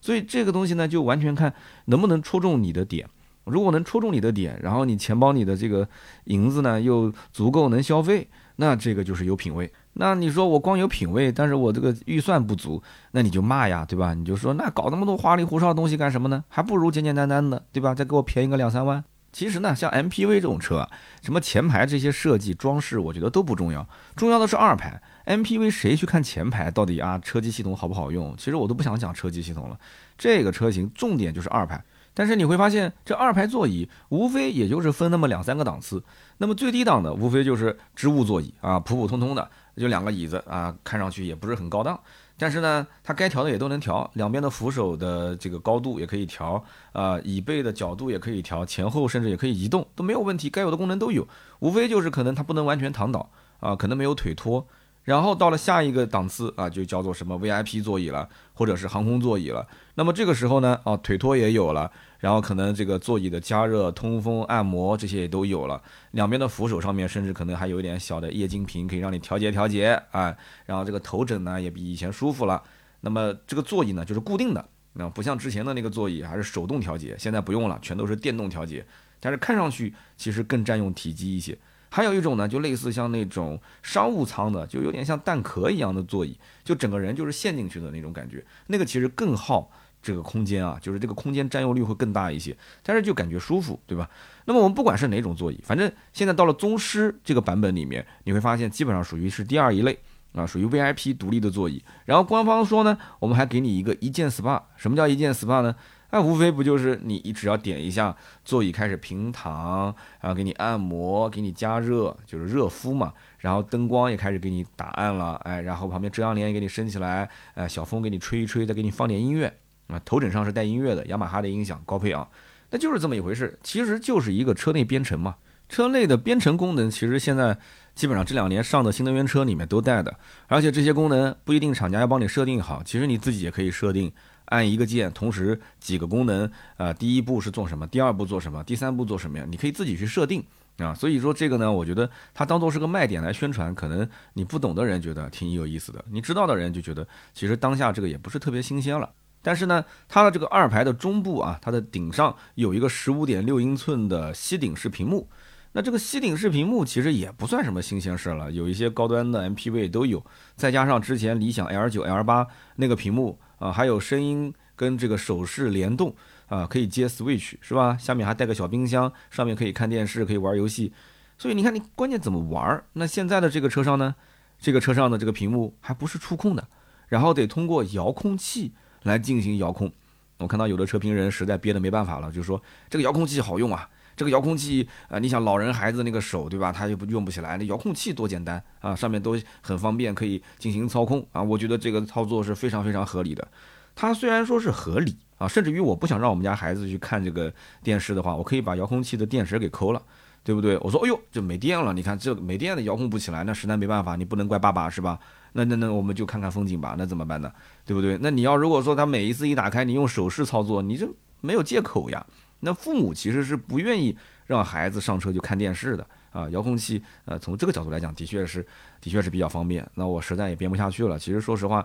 [0.00, 3.08] 所以这个东西呢，就完全看能不能戳中你的点。
[3.44, 5.88] 如果能戳中你的点，然后你钱包里的这个
[6.24, 9.72] 银子呢又足够能消费，那这个就是有品位。
[9.94, 14.14] 那你说我光有品位，但是我这个预算不足，那你就骂呀，对吧？
[14.14, 16.44] 你就说那搞那么多花里胡哨的东西干什么呢？
[16.48, 17.94] 还不如简简单单的，对吧？
[17.94, 19.04] 再给我便宜个两三万。
[19.32, 20.86] 其实呢，像 MPV 这种车，
[21.22, 25.00] 什么前排这些设计装饰，我觉得都不重要，重要的是二排。
[25.24, 28.34] MPV 谁去看前排到底啊车机系统好不好用？
[28.36, 29.78] 其实我都不想讲车机系统了，
[30.18, 31.82] 这个车型重点就是二排。
[32.14, 36.02] 但是你会发现，这二排座椅无非也就是分那么两三个档次。
[36.38, 41.98] 那么最低档的无非就是织物座椅啊，普普通通的就两个椅子啊，看上去也不是很高档，
[42.36, 51.26] 但是呢，它该调的也都能调，两边的扶手的这个高度也可以调，啊，椅背的角度也可以调，前后甚至也可以移动，都没有问题，该有的功能都有，
[51.60, 54.66] 无非就是可能它不能完全躺倒啊，可能没有腿托。
[55.04, 59.66] 然后到了下一个档次啊，就叫做什么 VIP 座椅了，或者是航空座椅了。
[59.94, 65.82] 那么这个时候呢，啊，腿托也有了，然后可能这个座椅的加热、通风、按摩这些也都有了。
[66.12, 70.34] 两边的扶手上面甚至可能还有一点小的液晶屏，可以让你调节调节啊。
[70.66, 72.62] 然后这个头枕呢也比以前舒服了。
[73.00, 78.86] 那么这个座椅呢就是固定的，那不像之前的那个座椅还是手动调节，现在不用了，全都是电动调节。
[79.18, 81.58] 但是看上去其实更占用体积一些。
[81.94, 88.42] 还有一种呢，就类似像那种商务舱的，就有点像蛋壳一样的座椅，就整个人就是陷进去的那种感觉。
[88.68, 89.70] 那个其实更耗
[90.02, 94.08] 这个空间啊，就是这个空间占用率会更大一些，但是就感觉舒服，对吧？
[94.46, 99.98] 那么我们不管是哪种座椅，反正现在到了宗师这个版本里面，你会发现基本上属于是第二一类
[100.32, 101.84] 啊，属于 VIP 独立的座椅。
[102.06, 104.62] 然后官方说呢，我们还给你一个一键 SPA。
[104.76, 105.76] 什么叫一键 SPA 呢？
[106.12, 109.84] 那无非不就是你你只要点一下座椅开始平躺，
[110.20, 113.14] 然后给你按摩，给你加热，就是热敷嘛。
[113.38, 119.52] 然后灯光也开始给你打暗了，哎，然后旁边遮阳帘也给你升起来，哎，小风给你吹一吹，再给你放点音乐
[119.86, 119.98] 啊。
[120.04, 122.28] 头枕上是带音乐的，雅马哈的音响高配啊，
[122.70, 123.58] 那就是这么一回事。
[123.62, 125.36] 其实就是一个车内编程嘛。
[125.70, 127.56] 车内的编程功能其实现在
[127.94, 130.14] 基本上这两年上的新能源车里面都带的，
[130.46, 134.12] 而且这些功能不一定厂家要帮你设定好，其实你自己也可以设定。
[134.52, 139.46] 按一个键，同时几个功能，呃，第一步是做什么，第二步做什么，第三步做什么呀？
[139.48, 140.44] 你可以自己去设定
[140.76, 140.92] 啊。
[140.92, 149.08] 所以说这个呢，我觉得它当做是个卖点来宣传，可能你不懂的人觉得挺有意思的，你知道的人就觉得其实当下这个也不是特别新鲜了。
[149.40, 155.26] 但是呢，它的这个二排的中部啊，它的顶上有一个十五点六英寸的吸顶式屏幕。
[155.72, 160.22] 那这个吸顶式屏幕其实也不算什么新鲜事了，有一些高端的 MPV 都有，
[160.54, 163.38] 再加上之前理想 L 九、L 八那个屏幕。
[163.62, 166.12] 啊，还有声音跟这个手势联动
[166.48, 167.96] 啊，可以接 Switch 是吧？
[167.96, 170.92] 下面还带个小冰箱，上面可以看电视，可以玩游戏。
[171.38, 172.82] 所以你看，你关键怎么玩？
[172.94, 174.16] 那现在的这个车上呢，
[174.58, 176.66] 这个车上的这个屏幕还不是触控的，
[177.06, 178.72] 然后得通过遥控器
[179.04, 179.92] 来进行遥控。
[180.38, 183.88] 我看到有的车评人实在憋得没办法了，就说这个遥控器好用啊。
[184.16, 186.72] 这个遥控器啊，你想老人孩子那个手对吧？
[186.72, 191.42] 他又不用不起来，那遥控器多简单啊，上面都很方便，可以进行操控啊。
[191.42, 193.46] 我觉得这个操作是非常非常合理的。
[193.94, 200.02] 它虽然说是合理啊，甚至于我不想让我们家孩子去看这个电视的话，我可以把遥控器的电池给抠了，
[200.42, 200.78] 对不对？
[200.78, 205.18] 我说，哎呦，这没电了，你看这没电的遥控不起来，那实在没办法，你不能怪爸爸是吧？
[205.52, 207.52] 那那那我们就看看风景吧，那怎么办呢？
[207.84, 208.18] 对不对？
[208.22, 211.06] 那你要如果说他每一次一打开，你用手势操作，你这
[211.42, 212.24] 没有借口呀。
[212.64, 218.64] 那父母其实是不愿意让孩子上车就看电视的啊，遥控器，呃，从这个角度来讲，的确是，
[219.00, 219.84] 的确是比较方便。
[219.94, 221.18] 那我实在也编不下去了。
[221.18, 221.84] 其实说实话，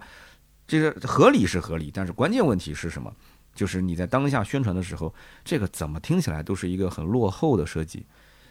[0.68, 3.12] 这个合理是合理，但是关键问题是什么？
[3.56, 5.12] 就是你在当下宣传的时候，
[5.44, 8.06] 这个怎么听起来都是一个很落后的设计。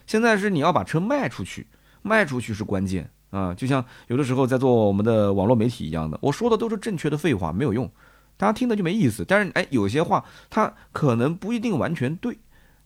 [0.05, 1.65] 现在是你要把车卖出去，
[2.03, 3.55] 卖出去是关键啊。
[3.55, 7.89] 就像有的时候在做我们的网络媒体一样的，我说的都是正确的废话，没有用。
[8.37, 12.39] 大家听的就没意思，但是哎，有些话它可能不一定完全对，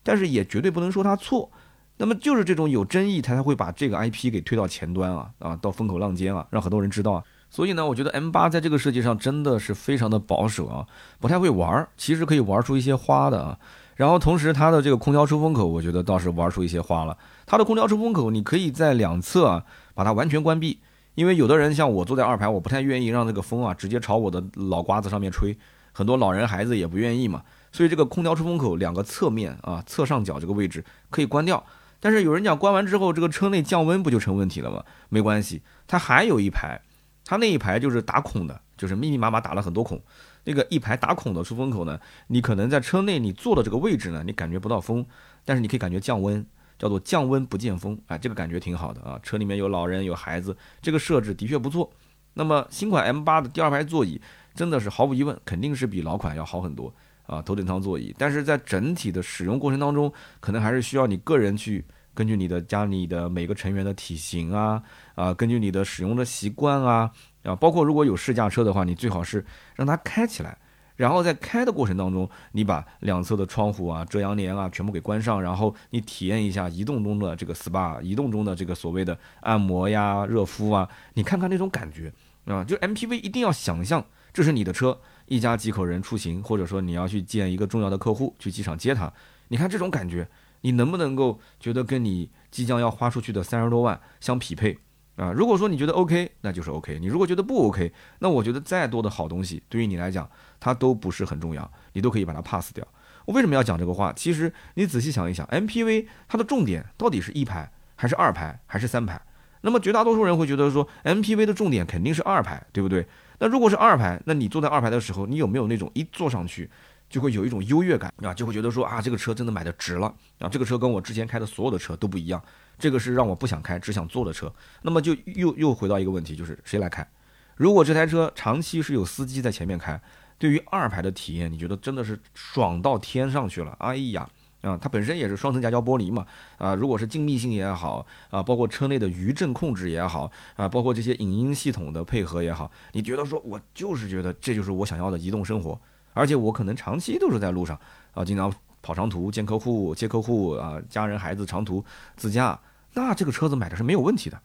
[0.02, 1.50] 但是也绝对不能说它错。
[1.96, 7.22] 那么就是这种有争议，它才会把这个 IP 给推到前端啊啊，到风口浪尖啊，让很多人知道啊。
[7.50, 10.86] 所以呢，我觉得 M 八在这个设计上真的是非常的保守啊，
[11.18, 13.58] 不太会玩儿，其实可以玩出一些花的啊。
[13.96, 17.18] 然后同时它的这个空调出风口，我觉得倒是玩出一些花了。
[17.44, 20.78] 它的空调出风口，你可以在两侧啊把它完全关闭。
[21.14, 25.56] 因为有的人像我坐在二排，我不太愿意让这个风啊直接朝我的脑瓜子上面吹，
[25.92, 27.42] 很多老人孩子也不愿意嘛，
[27.72, 31.64] 所以这个空调出风口两个侧面啊侧上角这个位置可以关掉。
[31.98, 34.82] 但是有人讲关完之后这个车内降温不就成问题了吗？
[35.10, 36.80] 没关系，它还有一排，
[37.24, 40.00] 它那一排就是打孔的，就是密密麻麻打了很多孔，
[40.44, 45.04] 那个一排打孔的出风口呢，你可能在车内你坐的这个位置呢，你感觉不到风，
[45.44, 46.46] 但是你可以感觉降温。
[46.80, 49.20] 叫做降温不见风，哎，这个感觉挺好的啊。
[49.22, 51.92] 车里面有老人有孩子，这个设置的确不错。
[52.32, 54.18] 那么新款 M8 的第二排座椅
[54.54, 56.90] 真的是毫无疑问，肯定是比老款要好很多
[57.26, 57.42] 啊。
[57.42, 64.82] 头等舱座椅，但是在整体的使用过程当中，可能还是需要你个人去根据你的家里的每个成员的体型啊
[65.14, 67.10] 啊，根据你的使用的习惯啊
[67.42, 69.44] 啊，包括如果有试驾车的话，你最好是
[69.76, 70.56] 让它开起来。
[71.00, 82.12] 然后在开的过程当中，你把两侧的窗户啊、遮阳帘啊全部给关上，然后你体验一下移动中的这个 SPA，移动中的这个所谓的按摩呀、热敷啊，你看看那种感觉
[82.44, 89.10] 啊，就 MPV 一定要想象这是你的车，一家几口人出行，或者说你要去见一个重要的客户，去机场接他，
[89.48, 90.28] 你看这种感觉，
[90.60, 94.76] 你能不能够觉得跟你即将要花出去的三十多万相匹配？
[95.20, 95.32] 啊。
[95.32, 96.98] 如果说你觉得 OK，那就是 OK。
[96.98, 100.28] 你如果觉得不 OK，那我觉得再多的好东西对于你来讲，
[100.58, 102.86] 它都不是很重要，你都可以把它 pass 掉。
[103.26, 104.12] 我为什么要讲这个话？
[104.14, 109.20] 其实你仔细想一想，MPV 它的重点到底是一排还是二排还是三排？
[109.60, 113.06] 那么绝大多数人会觉得说，MPV 的重点肯定是二排，对不对？
[113.38, 116.70] 那如果是二排，那你坐在二排的时候，你有没有那种一坐上去
[117.10, 118.32] 就会有一种优越感啊？
[118.32, 120.06] 就会觉得说啊，这个车真的买的值了
[120.38, 120.48] 啊！
[120.48, 122.42] 这个车跟我之前开的所有的车都不一样，
[122.80, 124.52] 这个是让我不想开，只想坐的车。
[124.82, 127.06] 那么就又又回到一个问题，就是谁来开？
[127.54, 130.00] 如果这台车长期是有司机在前面开，
[130.38, 133.76] 对于二排的体验，你觉得真的是爽到天上去了？
[133.78, 134.28] 哎呀！
[134.62, 136.26] 啊，它本身也是双层夹胶玻璃嘛，
[136.58, 145.80] 啊，如果是静谧性也好，啊，包括车内的余震控制也好，啊，包括这些影音系统的配合也好，你觉得说，我就是觉得这就是我想要的移动生活，
[146.12, 147.80] 而且我可能长期都是在路上，
[148.12, 151.82] 啊，经常跑长途见客户、接客户，啊，家人孩子长途
[152.16, 152.60] 自驾，
[152.94, 154.40] 那这个车子买的是没有问题的。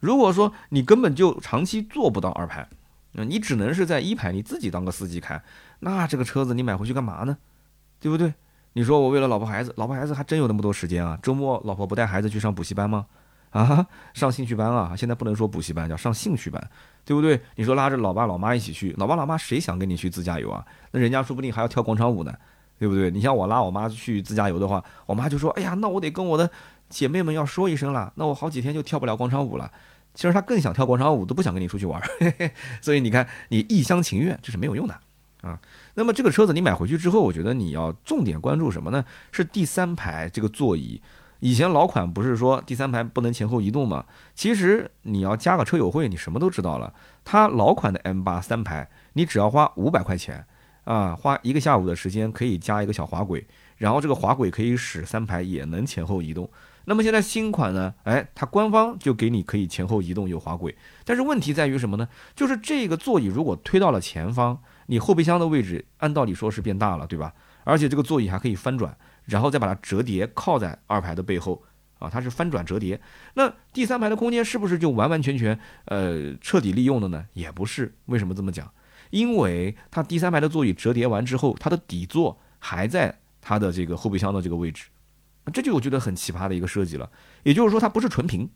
[0.00, 2.68] 如果说你根本就长期做不到二排，
[3.12, 5.42] 那你只能是在一排，你自己当个司机开，
[5.80, 7.36] 那这个车子你买回去干嘛呢？
[7.98, 8.34] 对不对？
[8.74, 11.18] 你说我为了老婆孩子，老婆孩子还真有那么多时间啊？
[11.22, 13.06] 周末老婆不带孩子去上补习班吗？
[13.50, 14.94] 啊，上兴趣班啊？
[14.94, 16.62] 现在不能说补习班，叫上兴趣班，
[17.06, 17.40] 对不对？
[17.54, 20.62] 你说拉着老爸老妈一起去，老爸老妈谁想跟你去自驾游啊？
[20.90, 22.34] 那人家说不定还要跳广场舞呢，
[22.78, 23.10] 对不对？
[23.10, 26.50] 你像我拉我妈去自驾游的话，我妈就说：“哎呀，那我得跟我的
[26.88, 29.70] 姐妹们要说一声了，那我好几天就跳不了广场舞了。”
[30.14, 32.00] 其实她更想跳广场舞，都不想跟你出去玩。
[32.80, 34.98] 所以你看，你一厢情愿这是没有用的。
[35.42, 35.60] 啊，
[35.94, 39.04] 那么这个车子你买回去之后，我觉得你要重点关注什么呢？
[39.30, 41.02] 是第三排这个座椅。
[41.40, 44.06] 以前老款不是说第三排不能前后移动吗？
[44.34, 46.94] 其实你要加个车友会，你什么都知道了。
[47.22, 50.46] 它老款的 M8 三排，你只要花五百块钱
[50.84, 53.46] 啊，花一个下午的时间可以加一个小滑轨，
[53.76, 56.48] 然后这个滑轨可以使三排也能前后移动。
[56.86, 57.94] 那么现在新款呢？
[58.02, 62.08] 哎，它官方就给你可以前后移动有滑轨，但是问题在于什么呢？
[62.34, 64.58] 就是这个座椅如果推到了前方。
[64.88, 67.34] 你后备箱的位置按道理说是变大了，对吧？
[67.64, 71.60] 而且这个座椅还可以翻转，然后再把它折叠靠在二排的背后
[71.98, 73.00] 啊，它是翻转折叠。
[73.34, 77.26] 那第三排的空间是不是就完完全全呃彻底利用了呢？
[77.32, 77.92] 也不是。
[78.04, 78.70] 为什么这么讲？
[79.10, 84.84] 因为它第三排的座椅折叠完之后，它的底座还在它的这个后备箱的这个位置，
[85.52, 87.10] 这就我觉得很奇葩的一个设计了。
[87.42, 88.50] 也就是说，它不是纯平，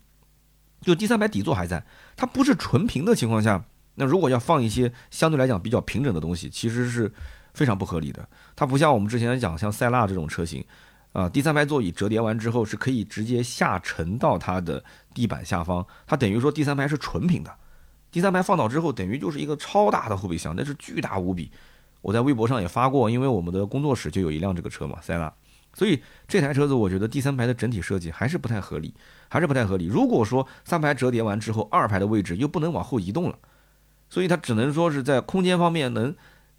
[0.81, 3.63] 就第三排底座还在，它不是纯平的情况下。
[3.95, 7.11] 那如果要放一些相对来讲比较平整的东西，其实是
[7.53, 8.27] 非常不合理的。
[8.55, 10.63] 它不像我们之前讲像塞纳这种车型，
[11.11, 17.53] 啊，第三排座椅折叠完之后是可以直接下沉到它的地板下方，它等于说第三排是纯平的。
[18.09, 21.51] 第三排放倒之后，等于就是一个超大的后备箱，那是巨大无比。
[22.01, 25.31] 我在微博上也发过，因为我们的工作室就有一辆这个车嘛，塞纳。
[25.73, 28.93] 所以这台车子我觉得第三排的整体设计还是不太合理，
[29.29, 29.85] 还是不太合理。
[29.85, 33.37] 如果说三排折叠完之后，二排的位置又不能往后移动了。
[34.09, 36.13] 所以它只能说是在空间方面能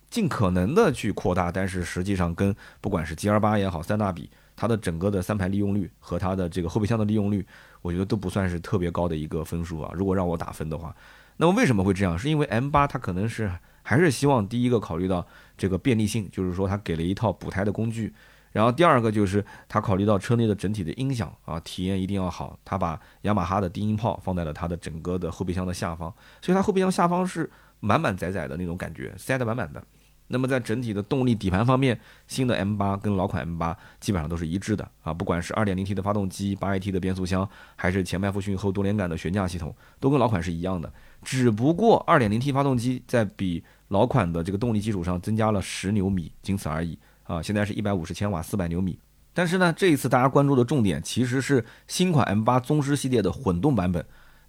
[0.08, 7.46] 尽可能的去扩大，但是实际上跟不管是 G R 八也好，三大比，它的整个的三排利用率和它的这个后备箱的利用率，
[7.82, 9.92] 我觉得都不算是特别高的一个分数啊。
[9.94, 10.96] 如果让我打分的话，
[11.36, 12.18] 那么为什么会这样？
[12.18, 15.26] 是因为 M 八它可能是还是希望第一个考虑到
[15.58, 18.14] 这个便利性，就是说它给了一套补胎的工具。
[18.52, 29.82] 然后第二个就是他考虑到车内的整体的音响啊，体验一定要好，他把雅马哈的低音炮放在了它的整个的后备箱的下方，所以它后备箱下方是满满载载的那种感觉，塞得满满的。
[30.28, 40.90] 那么在整体的动力底盘方面，新的 M8 跟老款 M8 基本上都是一致的啊，不管是 2.0T 的发动机、8AT 的变速箱，还是前麦弗逊后多连杆的悬架系统，都跟老款是一样的，
[41.22, 46.98] 只不过 2.0T 发动机在比老款的这个动力基础上增加了十牛米，仅此而已。
[47.24, 48.98] 啊，现在是一百五十千瓦，四百牛米。
[49.34, 54.04] 但是呢，这一次大家关注的重点其实是新款 M8 宗师系列的混动版本。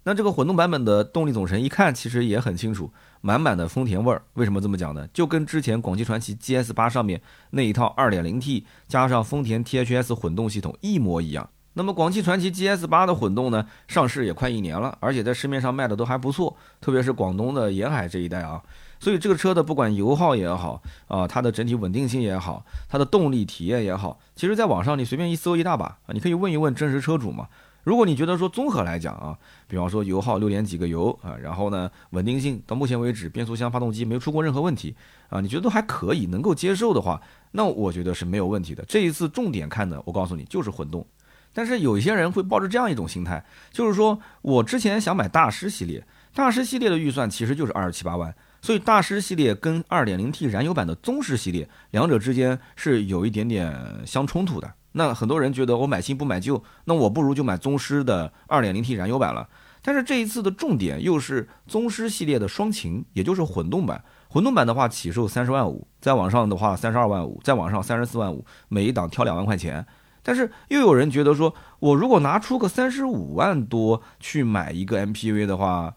[0.06, 4.20] 那这个混动版本的动力总成一看，其实也很清楚，满满的丰田味儿。
[4.34, 5.08] 为什么这么讲呢？
[5.14, 11.48] 就跟之前广汽传祺 GS8 上面那一套 2.0T 加上丰田 THS 混动系统一模一样。
[11.72, 18.60] 那么广汽传祺 GS8 的混动呢，上市也快一年了，而且在市面上卖的都还不错，特别是广东的沿海这一带啊。
[19.04, 27.46] 所以这个车的不管油耗也好啊，它的整体稳定性也好，它的动力体验也好，其实在网上你随便一搜一大把啊，你可以问一问真实车主嘛。
[27.82, 29.36] 如果你觉得说综合来讲啊，
[29.68, 34.96] 比方说油耗六点几个油啊，然后呢稳定性到目前为止变速箱发动机没有出过任何问题
[35.28, 37.20] 啊，你觉得都还可以能够接受的话，
[37.50, 38.82] 那我觉得是没有问题的。
[38.88, 41.06] 这一次重点看的，我告诉你就是混动。
[41.52, 46.02] 但是有一些人会抱着这样一种心态，就是说我之前想买大师系列，
[46.34, 48.34] 大师系列的预算其实就是二十七八万。
[48.64, 54.72] 所以大师系列跟 2.0T 燃油版的宗师系列两者之间是有一点点相冲突的。
[54.92, 59.46] 那很多人觉得我买新不买旧，那我不如就买宗师的 2.0T 燃油版了。
[59.82, 64.02] 但是这一次的重点又是宗师系列的双擎，也就是混动版。
[64.28, 69.84] 混动版的话起售三十万五，再往上的话三十二万五，再往上三十四万五，每一档挑两万块钱。
[70.22, 75.92] 但是又有人觉得说，我如果拿出个三十五万多去买一个 MPV 的话，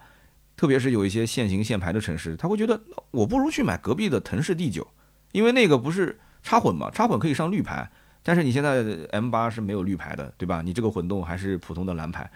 [0.58, 2.82] 特别是有一些限行限牌的城市，他会觉得
[3.12, 4.86] 我不如去买隔壁的腾势 D 九，
[5.32, 7.89] 因为那个不是插混嘛，插混可以上绿牌，
[8.24, 10.64] 但是你现在 M 八是没有绿牌的，对吧？
[10.66, 12.30] 你这个混动还是普通的蓝牌，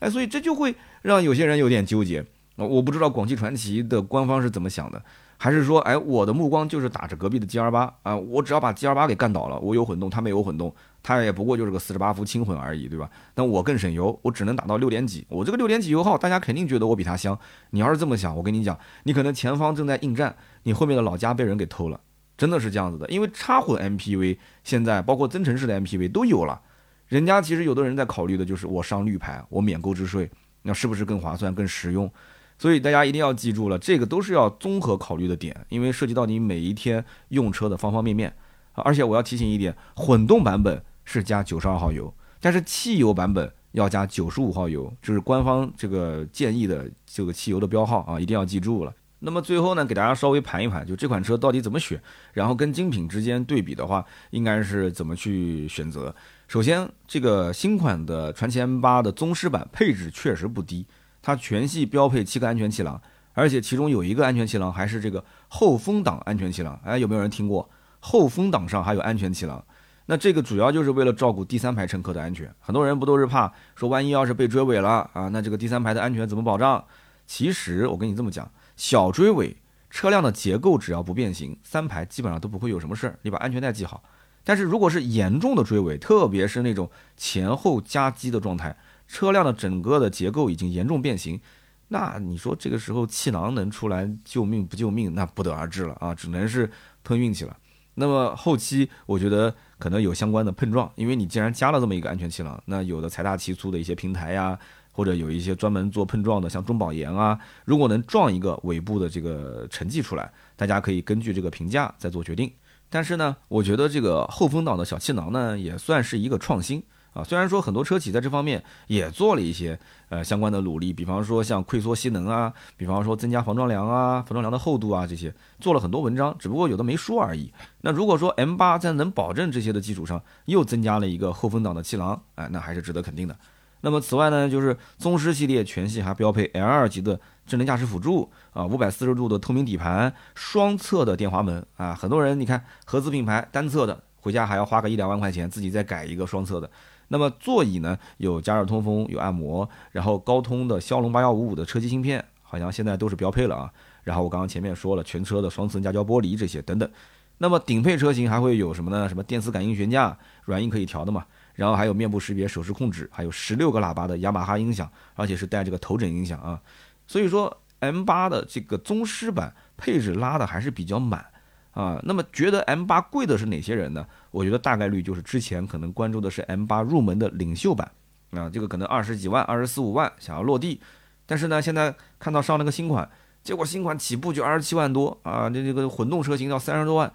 [0.00, 2.24] 哎，所以这就会让有些人有点纠结。
[2.66, 5.02] 我不知道广汽传祺的官方是怎么想的。
[5.40, 13.08] 还是说，哎，我的目光就是打着隔壁的 G R 八啊，我只要把 G R 八给干倒了，我有混动，它没有混动，它也不过就是个四十八伏轻混而已，对吧？
[13.36, 17.38] 那我更省油，我只能打到六点几，我这个六点几油耗，大家肯定觉得我比它香。
[17.70, 20.34] 你要是这么想，我跟你讲，你可能前方正在应战，
[20.64, 22.00] 你后面的老家被人给偷了，
[22.36, 23.08] 真的是这样子的。
[23.08, 26.60] 因为插混 M P V 现在包括增程式的 M P V 都有了，
[27.06, 30.28] 人家其实有的人在考虑的就是我上绿牌，我免购置税，
[30.62, 32.10] 那是不是更划算、更实用？
[32.58, 38.34] 所以大家一定要记住了，这个都是要综合考虑的点，因为涉及到你每一天用车的方方面面。
[38.74, 48.94] 而且我要提醒一点，混动版本是加九十二号油，但是汽油版本要加九十五号油，这是官方这个建议的这个汽油的标号啊，一定要记住了。
[49.20, 52.00] 那么最后呢，给大家稍微盘一盘，就这款车到底怎么选，
[52.32, 56.14] 然后跟精品之间对比的话，应该是怎么去选择。
[56.46, 60.86] 首先，这个新款的传祺 M8 的宗师版配置确实不低。
[61.28, 62.98] 它全系标配七个安全气囊，
[63.34, 66.80] 而且其中有一个安全气囊还是这个后风挡安全气囊。
[66.82, 67.68] 哎，有没有人听过
[68.00, 69.62] 后风挡上还有安全气囊？
[70.06, 72.50] 那这个主要就是为了照顾第三排乘客的安全。
[72.58, 76.82] 很多人不都是怕说万一要是被追尾了啊，那这个第三排的安全怎么保障？
[77.26, 79.54] 其实我跟你这么讲，小追尾
[79.90, 83.18] 车辆的结构只要不变形，三排基本上都不会有什么事儿。
[83.20, 84.02] 你把安全带系好。
[84.44, 88.74] 但是如果是严重的追尾，特别是那种前后夹击的状态。
[89.08, 91.40] 车辆的整个的结构已经严重变形，
[91.88, 96.70] 那你说这个时候气囊能出来救命不救命，那不得而知了啊，只能是
[97.02, 97.56] 碰运气了。
[97.94, 104.56] 那么后期我觉得可能有相关的碰撞，因为你既然加了这么一个安全气囊，那有的财大气粗的一些平台呀，
[104.92, 112.52] 或者有一些专门做碰撞的，像中保研啊，如果能撞一个尾部的这个成绩出来，大家可以根据这个评价再做决定。
[112.90, 116.82] 但是呢，我觉得这个后风挡的小气囊呢，也算是一个创新。
[117.18, 119.76] 啊，虽然说很多车企在这方面也做了一些
[120.08, 127.52] 呃相关的努力，比方说像溃缩吸能啊，比方说增加防撞梁啊、防撞梁的厚度啊这些，做了很多文章，只不过有的没说而已。
[127.80, 133.36] 那如果说 M8 在能保证这些的基础上，又增加了一个后风挡的气囊，哎，那还是值得肯定的。
[133.80, 146.68] 那么此外呢，就是宗师系列全系还标配 L2 级的智能驾驶辅助啊，五百四十度的透明底盘，双侧的电滑门啊，很多人你看合资品牌单侧的，回家还要花个一两万块钱自己再改一个双侧的。
[147.08, 153.72] 那么座椅呢，有加热通风，有按摩，然后高通的骁龙八幺五五的车机芯片，好像现在都是标配了啊。
[154.04, 156.90] 然后我刚刚前面说了，全车的双层夹胶玻璃这些等等。
[157.38, 159.08] 那么顶配车型还会有什么呢？
[159.08, 161.24] 什么电磁感应悬架，软硬可以调的嘛。
[161.54, 166.60] 然后还有面部识别、手势控制，还有十六个喇叭的雅马哈音响，而且是带这个头枕音响啊。
[167.06, 171.24] 所以说 M8 的这个宗师版配置拉的还是比较满。
[171.72, 174.04] 啊，那么觉得 M8 贵的是哪些人呢？
[174.30, 177.90] 我觉得大概率就是之前可能关注的是 M8 入门的领袖版，
[178.30, 180.80] 啊，这个可能二十几万、二十四五万想要落地，
[181.26, 183.08] 但是呢，现在看到上了个新款，
[183.42, 187.12] 结果新款起步就二十七万多啊，这这个混动车型要三十多万，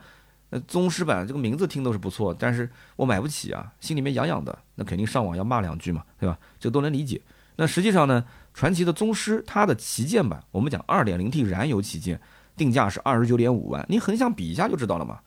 [0.50, 6.38] 那宗师版这个名字听都是不错，但是我买不起啊，心里面痒痒的，那肯定上网要骂两句嘛，对吧？
[6.60, 7.22] 这都能理解。
[7.56, 12.20] 那实际上呢，传祺的宗师它的旗舰版，我们讲二点零 T 燃油旗舰。
[12.56, 15.20] 定价是二十九点五万，你横向比一下就知道了嘛。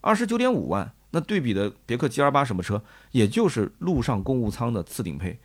[0.00, 2.82] 二十九点五万，那对比的别克 G L 八什么车？
[3.12, 5.38] 也就是路上公务舱的次顶配。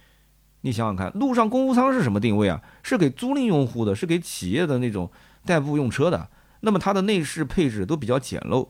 [0.61, 2.61] 你想想看，路上公务舱是什么定位啊？
[2.83, 5.11] 是给租赁用户的，是给企业的那种
[5.45, 6.29] 代步用车的。
[6.61, 8.69] 那么它的内饰配置都比较简陋。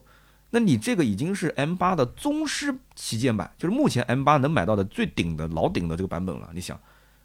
[0.50, 6.50] 那你这个已经是 M 八的宗师旗舰版，就是目前 M 八能买到的最顶的老顶的这个版本了。
[6.54, 6.78] 你想，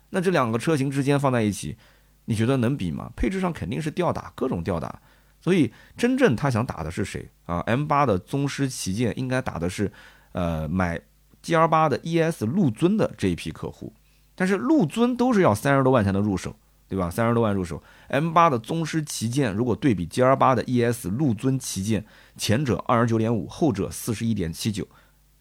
[0.09, 1.78] 那这两个车型之间放在一起，
[2.26, 3.11] 你觉得能比吗？
[3.15, 4.99] 配置上肯定是吊打，各种吊打。
[5.41, 9.91] 所以，真正他想打的是谁啊？M8 的宗师旗舰应该打的是，
[10.33, 10.99] 呃，买
[11.43, 13.93] GL8 的 ES 陆尊的这一批客户。
[14.35, 16.55] 但是陆尊都是要三十多万才能入手，
[16.87, 17.09] 对吧？
[17.09, 22.03] 三十多万入手，M8 的宗师旗舰如果对比 GL8 的 ES 陆尊旗舰，
[22.37, 24.87] 前者二十九点五，后者四十一点七九，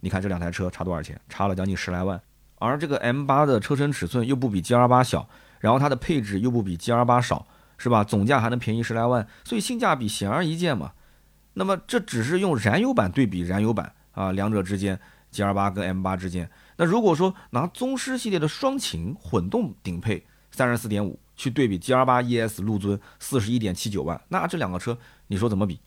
[0.01, 1.20] 你看这两台车差多少钱？
[1.28, 2.20] 差了将近十来万。
[2.61, 5.28] 而这个 M8 的车身尺寸又不比 GL8 小，
[5.61, 7.46] 然后它的配置又不比 GL8 少。
[7.79, 8.05] 是吧？
[8.05, 10.93] 总价还能便宜十来万，所以性价比显而易见嘛。
[11.55, 15.01] 那么这只是用燃油版对比燃油版啊，两者之间
[15.31, 16.51] ，G L 八跟 M 八之间。
[16.76, 24.97] 那如果说拿宗师系列的双擎混动顶配三十四点五去对比 G R 八 E S 陆尊四十一点七九万，那这两个车
[25.29, 25.81] 你说怎么比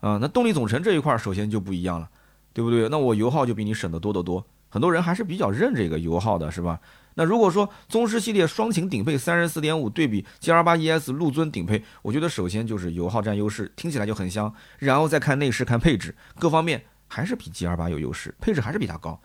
[0.00, 0.18] 啊？
[0.20, 2.08] 那动力总成这一块首先就不一样了，
[2.52, 2.88] 对不对？
[2.88, 4.44] 那我油耗就比你省得多得多。
[4.68, 6.78] 很多人还是比较认这个油耗的，是吧？
[7.18, 14.54] 那如果说宗师系列双擎顶配三十四点五对比 G R 八 E S 陆尊顶配，我觉得首先就是油耗占优势，听起来就很香。
[14.78, 19.20] 然后再看内饰、看配置，各方面还是比 G R 八有优势，配置还是比它高。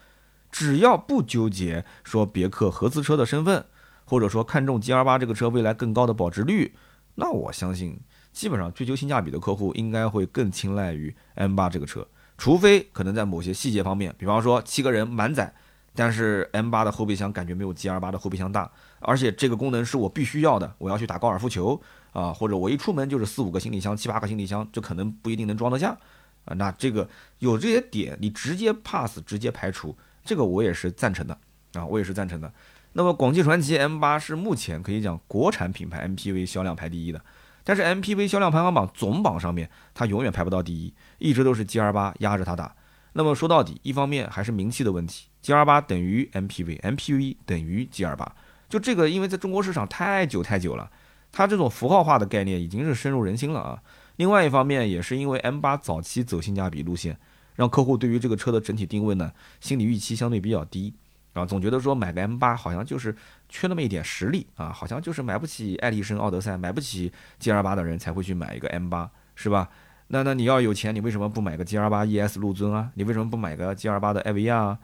[0.50, 3.66] 只要不纠结说别克合资车的身份，
[4.06, 6.74] 或者说看中 G R 八这个车未来更高的保值率，
[7.16, 8.00] 那我相信
[8.32, 12.08] 基本上追求性价比的客户应该会更青睐于 M 八这个车。
[12.38, 15.54] 除非可能在某些细节方面，比方说七个人满载，
[15.94, 18.70] 但是 M8 的后备箱感觉没有 GL8 的后备箱大，
[19.00, 21.82] 而且这个功能是我必须要的，我要去打高尔夫球
[22.14, 25.98] 啊，或者我一出门就是四五个行李箱、七八个行李箱，这可能不一定能装得下
[26.46, 26.54] 啊。
[26.56, 31.38] 那这个有这些点，你直接 pass 直接排除，这个我也是赞成的
[31.74, 32.52] 啊，我也是赞成的。
[32.94, 37.22] 那么广汽传祺 M8 是目前可以讲国产品牌 MPV 销量排第一的。
[37.64, 42.76] 但是 MPV 销量排行榜总榜上面，它永远排不到第一，一直都是 GL8 压着它打。
[43.14, 48.28] 那么说到底，一方面还是名气的问题，GL8 等于 MPV，MPV 等于 GL8，
[48.70, 50.90] 就这个，因为在中国市场太久太久了，
[51.32, 53.82] 它这种符号化的概念已经是深入人心了啊。
[54.18, 57.18] 另外一方面，也是因为 M8 早期走性价比路线，
[57.56, 60.94] 让客户对于这个车的整体定位呢，心理预期相对比较低。
[61.34, 63.16] 啊，总觉得说买个 M8 好像就是
[63.48, 69.70] 缺那么一点实力啊，好像就是买不起爱力绅、奥德赛，买不起 GL8 的人才会去买一个 M8，是吧？
[70.08, 72.92] 那那你要有钱，你为什么不买个 GL8 ES 陆尊啊？
[72.96, 74.80] 你为什么不买个 GL8 的艾维亚啊？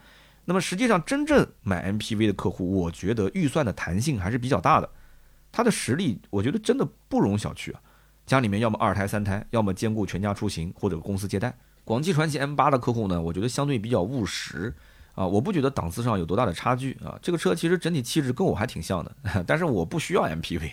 [0.50, 4.90] 那么实际上真正买 MPV 的客户，我觉得预算的弹性还是比较大的，
[5.52, 7.82] 他的实力我觉得真的不容小觑啊。
[8.26, 11.54] 家里面要么二胎三胎，要么兼顾全家出行或者公司接待。
[11.84, 14.74] 广汽传祺 M8 的客户呢，我觉得相对比较务实。
[15.16, 17.20] 啊，我不觉得档次上有多大的差距啊。
[17.22, 19.14] 这个车其实整体气质跟我还挺像的，
[19.46, 20.72] 但是我不需要 MPV。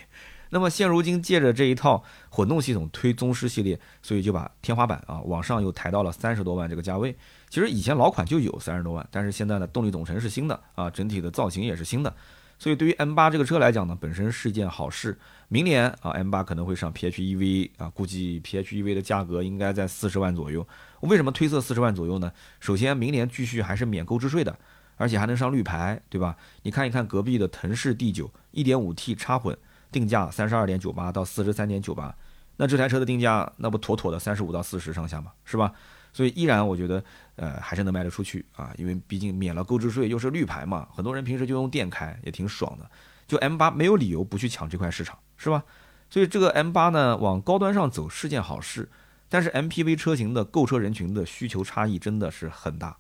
[0.55, 2.01] 那么现如今借着这一套
[2.31, 7.13] 混动系统推宗师系列，所以就把天花板啊往上又抬到了三十多万这个价位。
[7.51, 12.15] 其实以前老款就有三十多万，但是现在呢动力总成是新的啊，整体的造型也是新的。
[12.57, 15.19] 所以对于 M8 这个车来讲呢，本身是一件好事。
[15.49, 20.65] 明年啊，M8 可能会上 PHEV 啊，估计 PHEV 的价格应该在四十万左右。
[21.01, 22.31] 为什么推测四十万左右呢？
[22.61, 24.57] 首先，明年继续还是免购置税的，
[24.97, 26.37] 而且还能上绿牌，对吧？
[26.63, 29.59] 你看一看隔壁的腾势 D9，一点五 T 插混，
[29.95, 32.13] 定价三十二点九八到四十三点九八，
[32.57, 35.73] 那这台车的定价那不妥妥的三十五到四十上下嘛，是吧？
[36.13, 37.03] 所以依然我觉得，
[37.37, 42.91] 呃，还是能卖得出去啊，因为毕竟免了购置税，又是绿牌嘛，很多人平时就用电开，也挺爽的。
[43.29, 45.63] 就 M8 没有理由不去抢这块市场，是吧？
[46.11, 48.89] 所以这个 M8 呢，往高端上走是件好事。
[49.29, 52.97] 但是 MPV 车型的购车人群的需求差异真的是很大。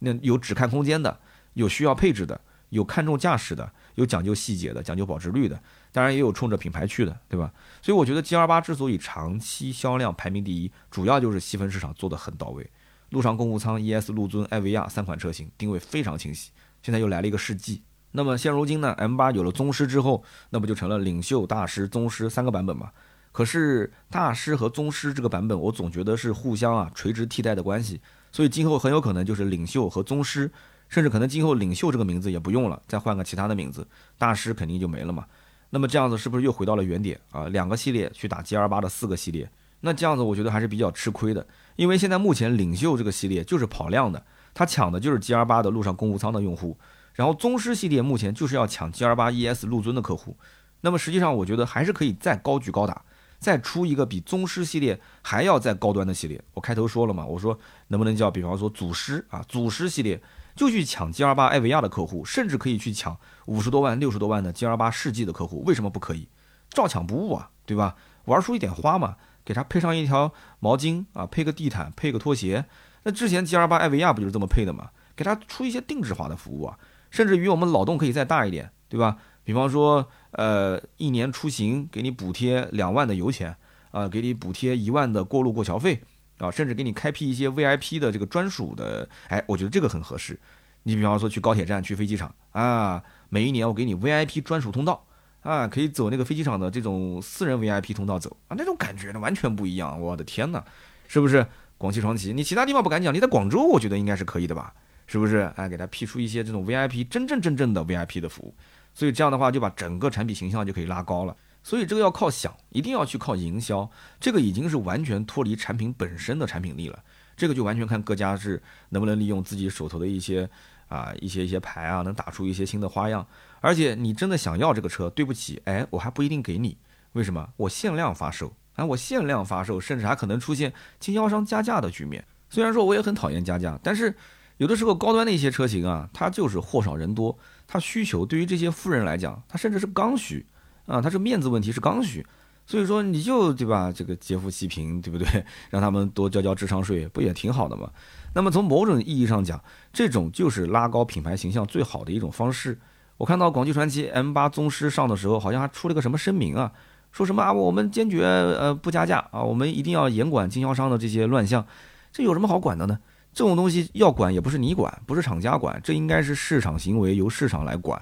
[0.00, 1.18] 那有只看空间的，
[1.54, 5.60] 有需要配置的，有看重驾驶的，有讲究细节的，讲究保值率的，
[5.92, 7.52] 当然也有冲着品牌去的，对吧？
[7.80, 12.70] 所以我觉得 GL8 之所以长期销量排名第一，主要就是细分市场做得很到位。
[13.10, 16.50] 路上公务舱、ES、陆尊、艾维亚三款车型定位非常清晰。
[16.82, 17.82] 现在又来了一个世纪。
[18.12, 22.90] 那么现如今呢，M8 有了宗师之后，那不就成了领袖、大师、宗师三个版本嘛？
[23.30, 30.50] 可是大师和宗师这个版本，我总觉得是互相啊垂直替代的关系，所以今后很有可能就是领袖和宗师，
[30.92, 33.86] 甚至可能今后领袖这个名字也不用了，再换个其他的名字，
[34.18, 35.24] 大师肯定就没了嘛。
[35.70, 37.48] 那么这样子是不是又回到了原点啊？
[37.48, 44.22] 两个系列去打 G R 八的四个系列，那这样子我觉得还是比较吃亏的，因为现在目前领袖这个系列就是跑量的，
[44.52, 46.76] 它抢的就是 G R 八的路上公务舱的用户。
[47.14, 50.36] 然后宗师系列目前就是要抢 G R 八 E S 陆尊的客户，
[50.82, 53.02] 那么实际上我觉得还是可以再高举高打，
[53.38, 56.38] 再出一个比宗师系列还要再高端的系列。
[56.52, 60.20] 我开头说了嘛，我说能不能叫比方说祖师啊，祖师系列
[60.54, 66.28] 就去抢 G R 八艾维亚的客户，甚至可以去抢五十多万、六十多万的 G R 八世纪的客户，为什么不可以？
[66.70, 67.96] 照抢不误啊，对吧？
[68.26, 72.64] 玩出一点花嘛，给他配上一条毛巾啊，配个地毯，配个拖鞋。
[73.02, 74.90] 那之前 G R 八艾维亚不就是这么配的吗？
[75.14, 76.78] 给他出一些定制化的服务啊。
[77.10, 79.18] 甚至于我们脑洞可以再大一点，对吧？
[79.44, 83.54] 比方说，呃，一年出行给你补贴两万的油钱，
[83.90, 86.02] 啊，给你补贴一万的过路过桥费，
[86.42, 90.38] 啊，甚至给你开辟一些 VIP 的这个专属的，哎，我觉得这个很合适。
[90.82, 95.06] 你比方说去高铁站、去飞机场啊，每一年我给你 VIP 专属通道，
[95.42, 100.00] 啊，可以走那个飞机场的这种私人 VIP 通道走啊，那种感觉呢完全不一样。
[100.00, 100.64] 我的天哪，
[101.06, 101.46] 是不是？
[101.78, 104.74] 广汽传祺，你其他地方不敢讲，你在广州，我觉得应该是可以的吧？
[105.06, 105.52] 是不是？
[105.56, 108.54] 哎，给他批出一些这种 VIP 真正真正的 VIP 的服务，
[108.94, 111.36] 所以这样的话就把整个产品形象就可以拉高了。
[111.62, 113.88] 所以这个要靠想，一定要去靠营销，
[114.20, 116.98] 这个已经是完全脱离产品本身的产品力了。
[117.36, 120.48] 这个就完全看各家是能不能利用自己手头的一些
[120.88, 123.26] 啊，一些一些牌啊，能打出一些新的花样。
[123.60, 126.76] 而且你真的想要这个车，对不起，哎，我还不一定给你。
[127.12, 127.48] 为什么？
[127.56, 132.24] 我限量发售，啊，我限量发售，甚至还可能出现经销商加价的局面。
[132.50, 134.14] 虽然说我也很讨厌加价，但是
[134.58, 137.36] 有的时候高端的一些车型啊，它就是货少人多，
[137.66, 140.44] 它需求对于这些富人来讲，它甚至是刚需
[140.86, 142.24] 啊，它是面子问题是刚需。
[142.64, 145.44] 所以说你就对吧，这个劫富济贫，对不对？
[145.68, 147.90] 让他们多交交智商税，不也挺好的吗？
[148.34, 149.60] 那么从某种意义上讲，
[149.92, 152.78] 这种就是拉高品牌形象最好的一种方式。
[153.18, 156.72] 我看到广汽传祺 M8 宗师上的时候，好像还出了个什么声明啊，
[157.10, 161.66] 说什么啊，我们坚决呃不加价啊，我们一定要严管经销商的这些乱象。
[162.12, 162.98] 这有什么好管的呢？
[163.34, 168.00] 这种东西要管也不是你管，不是厂家管，这应该是市场行为由市场来管。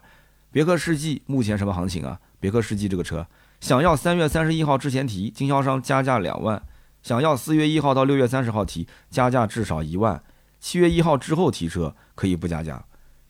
[0.52, 2.18] 别克世纪目前什么行情啊？
[2.40, 3.24] 别克世纪这个车。
[3.60, 6.58] 想要三月三十一号之前提，经销商加价两万；
[7.02, 10.20] 想要四月一号到六月三十号提，加价至少一万。
[10.58, 12.82] 七月一号之后提车可以不加价。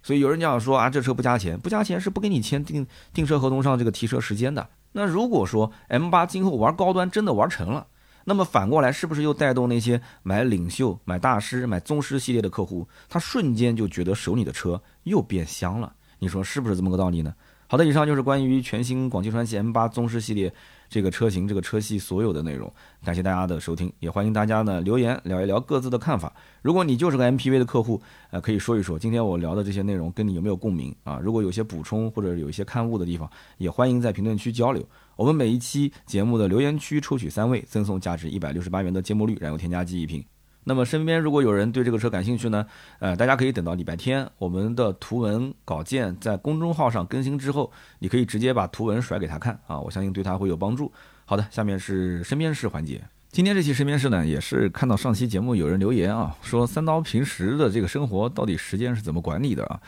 [0.03, 4.67] 所以有人讲说啊，这车不加钱，不加钱是不给你签订订车合同上这个提车时间的。
[4.93, 7.87] 那如果说 M 八今后玩高端真的玩成了，
[8.25, 15.93] 那么反过来是不是又带动那些买领袖、买大师、买宗师系列的客户，他瞬间就觉得手里的车又变香了？
[16.19, 17.35] 你说是不是这么个道理呢？
[17.71, 20.53] 好的，以上就是关于全新广汽传祺 M8 宗师系列
[20.89, 22.69] 这个车型、这个车系所有的内容。
[23.05, 26.33] 感谢大家的收听，也欢迎大家呢留言聊一聊各自的看法。
[26.63, 28.03] 如果你就是个 MPV 的客户，
[28.33, 31.21] 呃，可以说一说今天我聊的这些内容跟你有没有共鸣啊？
[31.23, 34.85] 如果有些补充或者有一些看悟的地方，也欢迎在评论区交流。
[35.15, 40.25] 我们每一期节目的留言区抽取三位，赠送价值一百六十八元的芥末绿燃油添加剂一瓶。
[40.65, 42.67] 那么身边如果有人对这个车感兴趣呢，
[42.99, 50.93] 呃，大家可以等到礼拜天我们的图文稿件在公众号上更新之后，你可以直接把图文甩给他看啊，我相信对他会有帮助。
[51.25, 53.03] 好的，下面是身边事环节。
[53.33, 59.81] 今天这期身边事呢，也是看到上期节目有人留言啊，说三刀平时的这个生活到底时间是怎么管理的啊？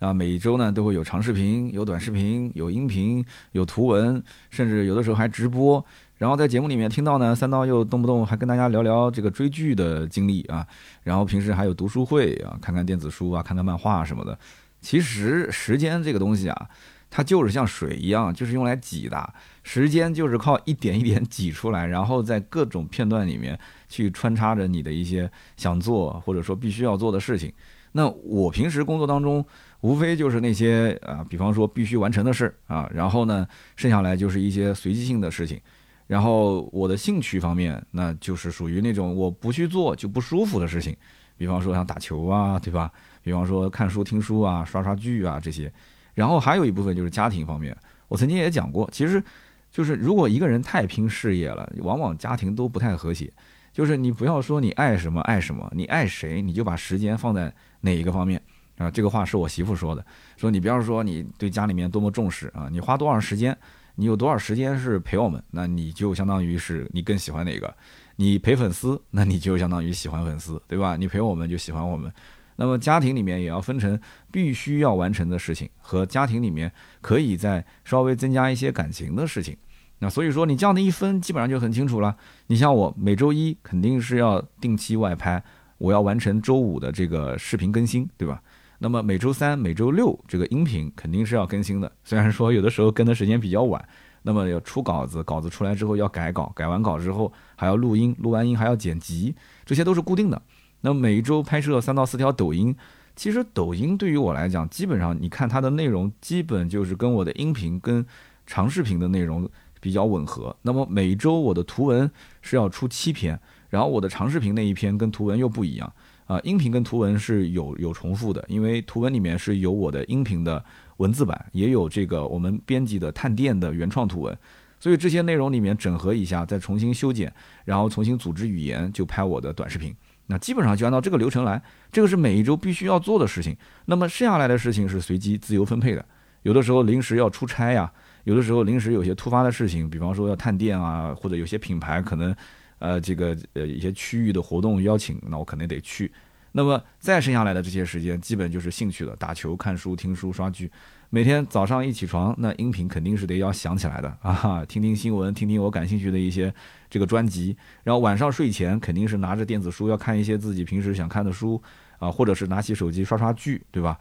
[0.00, 5.84] 啊，每周呢都会有长视频、有短视频、有音频、有图文，甚至有的时候还直播。
[6.18, 10.66] 然后在节目里面听到呢，三刀又动不动还跟大家聊聊这个追剧的经历啊，
[11.04, 14.36] 然后平时还有读书会啊，看看电子书啊，看看漫画什么的。
[14.80, 16.68] 其实时间这个东西啊，
[17.08, 19.32] 它就是像水一样，就是用来挤的。
[19.62, 23.58] 时间就是靠一点一点挤出来，然后在各种片段里面
[23.88, 27.52] 去穿插着你的一些想做或者说必须要做的事情。
[27.92, 29.44] 那我平时工作当中，
[29.82, 33.46] 无非就是那些啊，比方说必须完成的事啊，然后呢，
[33.76, 35.60] 剩下来就是一些随机性的事情。
[36.08, 40.96] 然后我的兴趣方面，那就是属于那种我不去做就不舒服的事情，
[41.36, 42.90] 比方说像打球啊，对吧？
[43.22, 45.70] 比方说看书、听书啊、刷刷剧啊这些。
[46.14, 47.76] 然后还有一部分就是家庭方面，
[48.08, 49.22] 我曾经也讲过，其实
[49.70, 53.30] 就是如果一个人太拼事业了，往往家庭都不太和谐。
[53.70, 58.42] 就是你不要说你爱什么爱什么，你爱谁你就把时间放在哪一个方面
[58.78, 58.90] 啊？
[58.90, 60.04] 这个话是我媳妇说的，
[60.38, 63.56] 说你不要说你对家里面多么重视啊，你花多少时间。
[64.00, 65.42] 你有多少时间是陪我们？
[65.50, 67.74] 那你就相当于是你更喜欢哪个？
[68.14, 70.96] 你陪粉丝，那你就相当于喜欢粉丝，对吧？
[70.96, 72.12] 你陪我们就喜欢我们。
[72.54, 73.98] 那么家庭里面也要分成
[74.30, 76.70] 必须要完成的事情和家庭里面
[77.00, 79.56] 可以再稍微增加一些感情的事情。
[79.98, 82.16] 那所以说你这样的一分，基本上就很清楚了。
[82.46, 85.42] 你像我每周一肯定是要定期外拍，
[85.76, 88.40] 我要完成周五的这个视频更新，对吧？
[88.78, 93.84] 那么每周三、每周六这个音频肯定是要更新的，虽然说有的时候更的时间比较晚。
[94.22, 100.42] 那么要出稿子，稿子出来之后要改稿，改完稿之后还要录音，录完音还要剪辑，这些都是固定的。
[100.80, 102.74] 那每一周拍摄三到四条抖音，
[103.14, 108.04] 其实抖音对于我来讲，基本上你看它的内容，基本就是跟我的音频跟
[108.44, 109.48] 长视频的内容
[109.80, 110.54] 比较吻合。
[110.62, 112.10] 那么每周我的图文
[112.42, 115.90] 是要出七篇，然后我的长视频那一篇跟图文又不一样。
[116.28, 120.62] 啊，音频跟图文是有有重复的，因为图文里面是有我的音频的
[120.98, 124.38] 文字版，也有这个我们编辑的探店的原创图文，
[124.78, 127.32] 所以这些内容里面整合一下，再重新修剪，
[127.64, 129.96] 然后重新组织语言，就拍我的短视频。
[130.26, 133.56] 那基本上就按照这个流程来，这个是每一周必须要做的事情。
[133.86, 136.04] 那么剩下来的事情是随机自由分配的，
[136.42, 137.90] 有的时候临时要出差呀，
[138.24, 142.36] 有的时候临时有些突发的事情，比方说要探店啊，或者有些品牌可能。
[142.78, 146.10] 呃，这个呃一些区域的活动邀请，那我肯定得去。
[146.52, 150.70] 那么再剩下来的这些时间，基本就是兴趣了，打球、看书、听书、刷剧。
[151.10, 156.52] 每天早上一起床，那音频肯定是得要响起来的啊，听听新闻，听听我感兴趣的一些
[156.90, 157.56] 这个专辑。
[157.84, 161.62] 然后晚上睡前肯定是拿着电子书，要看一些自己平时想看的书
[161.98, 163.98] 啊，或者是拿起手机刷刷剧，对吧？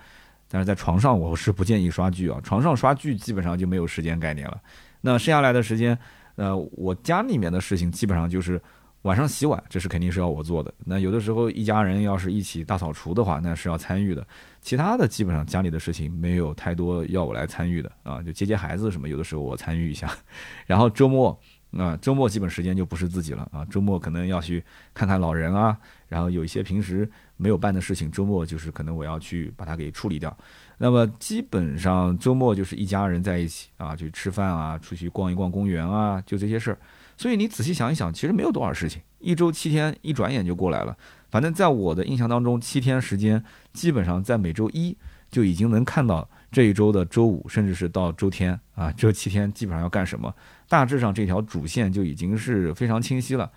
[0.50, 4.62] 但是在床上我是不建议刷剧啊，床上刷剧基本上就没有时间概念了。
[5.02, 5.98] 那剩下来的时间。
[6.38, 8.62] 呃，我家里面的事情基本上就是
[9.02, 10.74] 晚上洗碗，这是肯定是要我做的。
[10.86, 14.26] 那有的时候一家人要是一起大扫除的话，那是要参与的。
[14.62, 20.10] 其他的基本上家里的事情没有太多要我来参与的啊，就接接孩子什么，有的时候我参与一下。
[20.66, 21.40] 然后周末
[21.72, 24.64] 啊，周末基本时间就不是自己了啊，周末可能要去
[24.94, 25.78] 看看老人啊，
[26.08, 30.36] 然后有一些平时没有办的事情，周末就是可能我要去把它给处理掉。
[30.78, 36.78] 那么基本上周末就是一家人在一起啊，去吃饭啊，出去逛一逛公园啊，就这些事儿。
[37.18, 40.96] 所以你仔细想一想，其实没有多少事情，一周七天，一转眼就过来了。
[41.32, 44.96] 反正在我的印象当中，七天时间基本上在每周一
[45.32, 50.32] 就已经能看到这一周的周五，甚至是到周天啊，这七天基本上要干什么，
[50.70, 53.52] 大致上这条主线就已经是非常清晰了。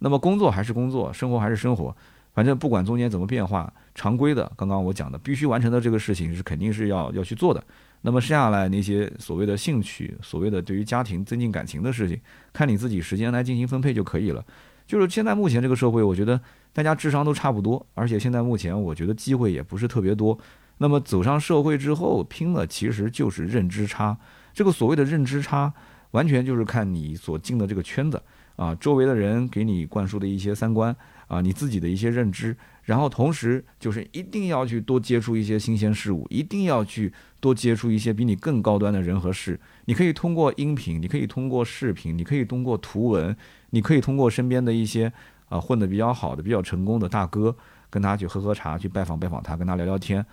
[0.00, 1.96] 那么工作还是工作，生活还是生活，
[2.34, 7.62] 反正不管中间怎么变化，常规的，刚刚我讲的必须完成的这个事情是肯定是要要去做的。
[8.02, 12.20] 那么剩下来那些所谓的兴趣，所谓的对于家庭增进感情的事情，
[12.52, 14.44] 看你自己时间来进行分配就可以了。
[14.86, 16.38] 就是现在目前这个社会，我觉得
[16.72, 20.38] 大家智商都差不多，而且现在目前我觉得机会也不是特别多。
[20.78, 24.14] 那么走上社会之后，拼的其实就是认知差。
[24.52, 25.72] 这个所谓的认知差，
[26.14, 28.22] 完全就是看你所进的这个圈子
[28.54, 30.94] 啊，周围的人给你灌输的一些三观
[31.26, 32.56] 啊，你自己的一些认知。
[32.84, 39.58] 然后同时就是一定要去多接触一些新鲜事物，一定要去多接触一些比你更高端的人和事。
[39.86, 43.34] 你可以通过音频，你可以通过视频，你可以通过图文，
[43.70, 45.12] 你可以通过身边的一些
[45.48, 47.56] 啊混得比较好的、比较成功的大哥，
[47.88, 50.24] 跟他去喝喝茶，去拜访拜访他，跟他聊聊天。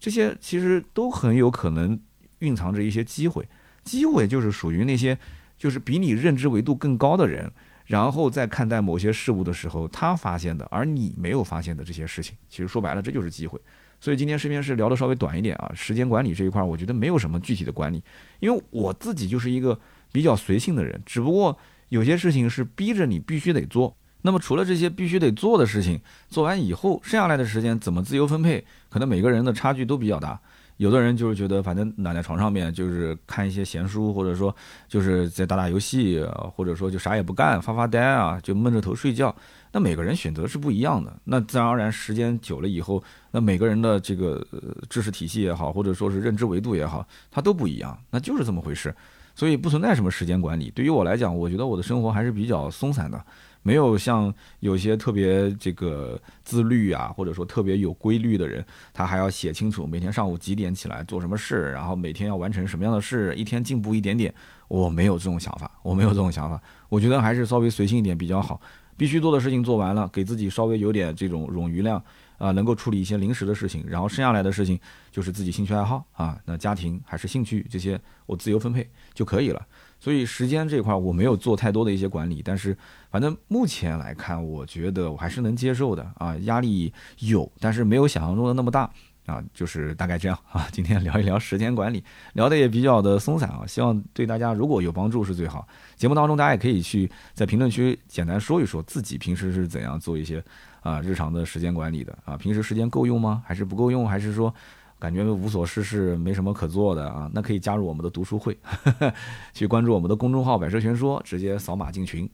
[0.00, 2.00] 这些其实都很有可能
[2.38, 3.46] 蕴藏着一些机会。
[3.88, 5.18] 机会就是属于那些
[5.56, 7.50] 就是比你认知维度更高的人。
[7.86, 13.58] 然后在看待某些事物的时候，他发现的，而你没有发现的这些事情，其实说白了，这就是机会。
[13.98, 18.02] 所以今天视频是聊的稍微短一点啊，时间管理这一块，我觉得没有什么具体的管理，
[18.40, 19.80] 因为我自己就是一个
[20.12, 21.58] 比较随性的人，只不过
[21.88, 23.96] 有些事情是逼着你必须得做。
[24.20, 30.38] 那么除了这些必须得做的事情，做完以后，剩下来的时间怎么自由分配，可能每个人的差距都比较大。
[30.78, 34.54] 有的人就是觉得，反正懒在床上面，就是看一些闲书，或者说
[34.88, 36.24] 就是在打打游戏，
[36.54, 39.34] 或者说就啥也不干，发发呆啊，就闷着头睡觉。
[39.70, 41.14] 那每个人选择是不一样的。
[41.24, 43.02] 那自然而然，时间久了以后，
[43.32, 44.42] 那每个人的这个
[44.88, 48.94] 知识体系也好，或者说是认知维度也好，它都不一样，那就是这么回事。
[49.34, 50.70] 所以不存在什么时间管理。
[50.74, 53.24] 对于我来讲，我觉得我的生活还是比较松散的。
[53.68, 58.64] 没有像有些特别这个自律啊，或者说特别有规律的人，
[58.94, 64.32] 他还要写清楚每天上午几点起来做什么事，然后每天要完成什么样的事，一天进步一点点。
[64.68, 66.58] 我没有这种想法，我没有这种想法。
[66.88, 68.58] 我觉得还是稍微随性一点比较好。
[68.96, 72.02] 必须做的事情做完了，给自己稍微有点这种冗余量
[72.38, 74.80] 啊，能够处理一些临时的事情，然后剩下来的事情
[75.12, 79.66] 就是自己兴趣爱好啊，那家庭还是兴趣这些我自由分配就可以了。
[80.00, 82.76] 所以时间这块我没有做太多的一些管理，但是
[83.10, 88.88] 反正目前来看，我觉得我还是能接受的啊，压力有，但是没有想象中的那么大
[89.26, 90.68] 啊，就是大概这样啊。
[90.70, 95.66] 今天聊一聊时间管理，聊的也比较的松散啊，希望对大家如果有帮助是最好。
[95.96, 100.42] 节目当中大家也可以去在评论区简单说一说自己平时是怎样做一些
[100.80, 103.42] 啊日常的时间管理的啊，平时时间够用吗？
[103.44, 104.08] 还是不够用？
[104.08, 104.54] 还是说？
[104.98, 108.56] 感觉无所事事，没什么可做的啊，那可以加入我们的读书会，
[109.54, 112.28] 去关注我们的公众号“百车全说”，直接扫码进群。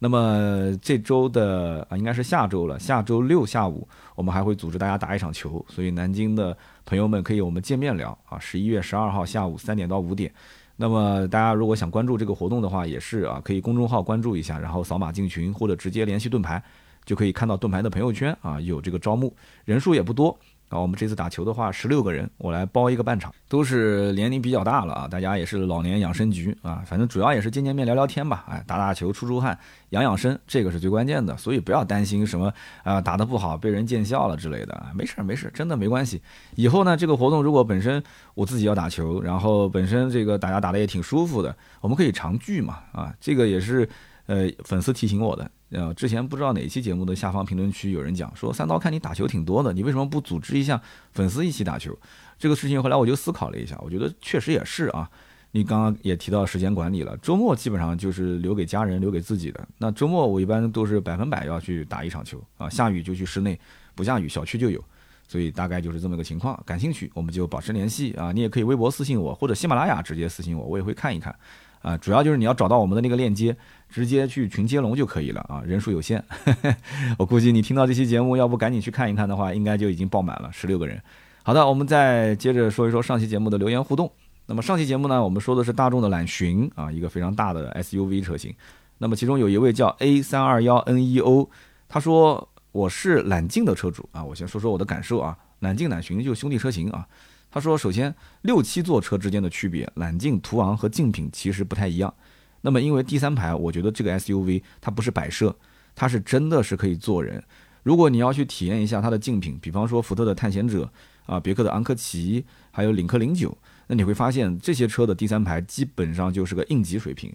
[0.00, 6.56] 那么这周的啊，应该是下周了，下周六下午我们还会组织大家打一场球，所以南京的
[6.86, 8.38] 朋友们可以我们见面聊啊。
[8.38, 10.32] 十一月十二号下午三点到五点，
[10.76, 16.62] 那么大家如果想关注这个活动的话，也是啊，可以公众号关注一下，然后扫码进群，或者直接联系盾牌，
[17.04, 20.38] 就可以看到盾牌的朋友圈啊，有这个招募，人数也不多。
[20.68, 29.58] 啊，我们这次打球的话，十六个人，我来包一个半场，都是年龄比较大了啊，大家也是老年养生局啊，反正主要也是见见面、聊聊天吧，哎，打打球、出出汗、
[29.90, 32.52] 养养生，这个是最关键的，所以不要担心什么
[32.84, 36.20] 啊打得不好被人见笑了之类的，没事没事，真的没关系。
[36.54, 38.02] 以后呢，这个活动如果本身
[38.34, 43.88] 我自己要打球，然后本身这个大家打得也挺舒服的，我们可以常聚嘛，啊，这个也是
[44.26, 45.50] 呃粉丝提醒我的。
[45.70, 50.80] 呃，之前不知道哪期节目的下方评论区有人讲说，三刀看你打球挺多的，你为什么不组织一下
[51.12, 51.96] 粉丝一起打球？
[52.38, 55.10] 这个事情后来我就思考了一下，我觉得确实也是啊。
[55.50, 59.66] 你刚刚也提到时间管理了，周末基本上就是留给家人、留给自己的。
[59.78, 63.58] 那周末我一般都是百分百要去打一场球啊，下雨就去室内，
[63.94, 64.82] 不下雨小区就有，
[65.26, 66.62] 所以大概就是这么个情况。
[66.66, 71.34] 感兴趣我们就保持联系啊，你也可以微博私信我，或者喜马拉雅直接私信我，我也会看一看。
[71.82, 73.56] 啊，主要就是你要找到我们的那个链接，
[73.88, 76.22] 直接去群接龙就可以了啊，人数有限。
[77.18, 81.00] 我估计你听到这期节目，要不赶紧去看一看的话，应该就已经爆满了，十六个人。
[81.42, 84.10] 好的，我们再接着说一说上期节目的留言互动。
[84.46, 88.54] 那么上期节目呢，我们说的是大众的揽巡啊，一个非常大的 SUV 车型。
[88.98, 91.48] 那么其中有一位叫 A 三二幺 N E O，
[91.88, 97.06] 他说我是揽境的车主啊，我先说说我的感受啊，揽境揽巡就兄弟车型啊。
[97.50, 102.12] 他说首先六七座车之间的区别，揽境、途昂和竞品其实不太一样。
[102.60, 105.56] 那么因为第三排，我觉得这个 SUV 它不是摆设，
[105.94, 107.42] 它是真的是可以坐人。
[107.82, 110.90] 如果你要去体验一下它的竞品，比方说福特的探险者
[111.26, 117.32] 啊，别克的昂科旗，还有领克零九，那你会发现这些车的第三排基本上就是个应急水平。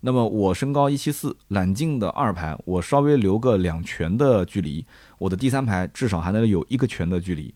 [0.00, 4.84] 那么我身高一七四，揽境的二排我稍微留个两拳的距离，
[5.16, 7.54] 我的第三排至少还能有一个拳的距离，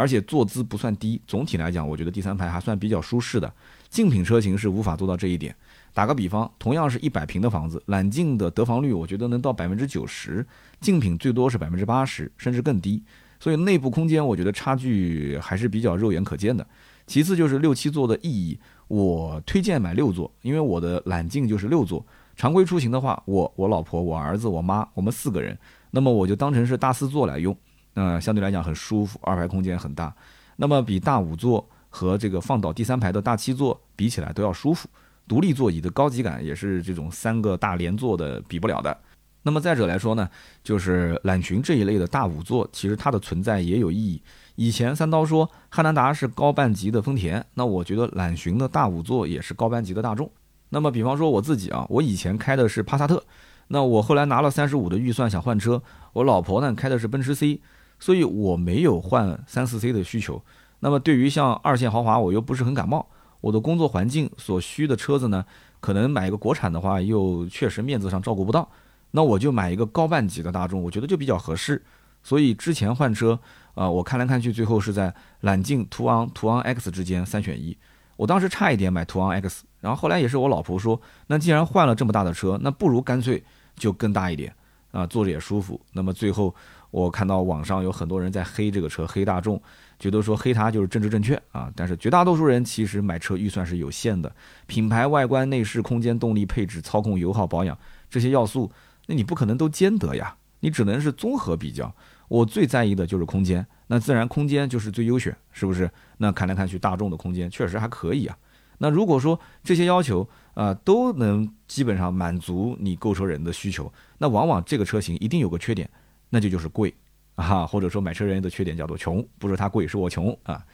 [0.00, 1.20] 而且坐姿不算低。
[1.26, 3.52] 总体来讲，我觉得第三排还算比较舒适的。
[3.90, 5.54] 竞品车型是无法做到这一点。
[5.92, 10.46] 打个比方，同样是一百平的房子，揽境的得房率我觉得能到百分之九十，
[10.80, 13.02] 竞品最多是百分之八十，甚至更低。
[13.38, 16.66] 所以内部空间我觉得差距还是比较肉眼可见的。
[17.06, 18.58] 其次就是六七座的意义。
[18.88, 22.04] 我推荐买六座，因为我的揽境就是六座。
[22.36, 25.56] 常规出行的话，我、我老婆、我儿子、我妈，我们四个人，
[25.90, 27.54] 那么我就当成是大四座来用，
[28.02, 30.14] 嗯相对来讲很舒服，二排空间很大。
[30.56, 34.88] 那么比大五座和这个放倒第三排的大七座比起来都要舒服，
[35.28, 38.96] 独立座椅的高级感也是这种三个大连座的比不了的。
[39.42, 40.28] 那么再者来说呢，
[40.64, 44.22] 就是揽巡这一类的大五座，其实它的存在也有意义。
[44.54, 50.30] 以前三刀说汉兰达是高半级的丰田，那我觉得揽巡的大五座也是高半级的大众。
[50.68, 53.24] 那么比方说我自己啊，我以前开的是帕萨特，
[53.68, 55.82] 那我后来拿了三十五的预算想换车，
[56.12, 57.60] 我老婆呢开的是奔驰 C，
[58.00, 60.42] 所以我没有换三四 C 的需求。
[60.80, 63.06] 那么对于像二线豪华，我又不是很感冒，
[63.40, 65.44] 我的工作环境所需的车子呢，
[65.78, 68.68] 可能买一个国产的话又确实面子上照顾不到，
[69.12, 71.80] 那我就买一个高半级的大众，我觉得就比较合适。
[72.24, 73.38] 所以之前换车。
[73.74, 77.74] 啊，我看来看去，最后是在揽境、途昂、途昂 X 之间三选一。
[78.16, 83.42] 我当时差一点买途昂 X，然后后来也是我老婆说，那既然换了这么大的车，那不如干脆
[83.76, 84.52] 就更大一点
[84.90, 85.80] 啊，坐着也舒服。
[85.92, 86.54] 那么最后
[86.90, 89.60] 我看到网上有很多人在黑这个车，黑大众，
[89.98, 91.72] 觉得说黑它就是政治正确啊。
[91.76, 94.30] 但是绝大多数人其实买车预算是有限的，
[94.66, 97.76] 品牌、外观、内饰、空间、动力、配置、操控、油耗、保养
[98.08, 98.70] 这些要素，
[99.06, 101.94] 那你不可能都兼得呀，你只能是综合比较。
[102.28, 105.90] 我最在意的就是空间，那自然空间就是最优选，是不是？
[106.18, 108.36] 那看来看去，大众的空间确实还可以啊。
[108.78, 115.90] 那如果说这些要求啊都能基本上满足你购车人的需求，那往往这个车型一定有个缺点，
[116.30, 116.94] 那就就是贵
[117.34, 120.64] 啊，或者说买车人的缺点叫做穷，不是他贵，是我穷啊。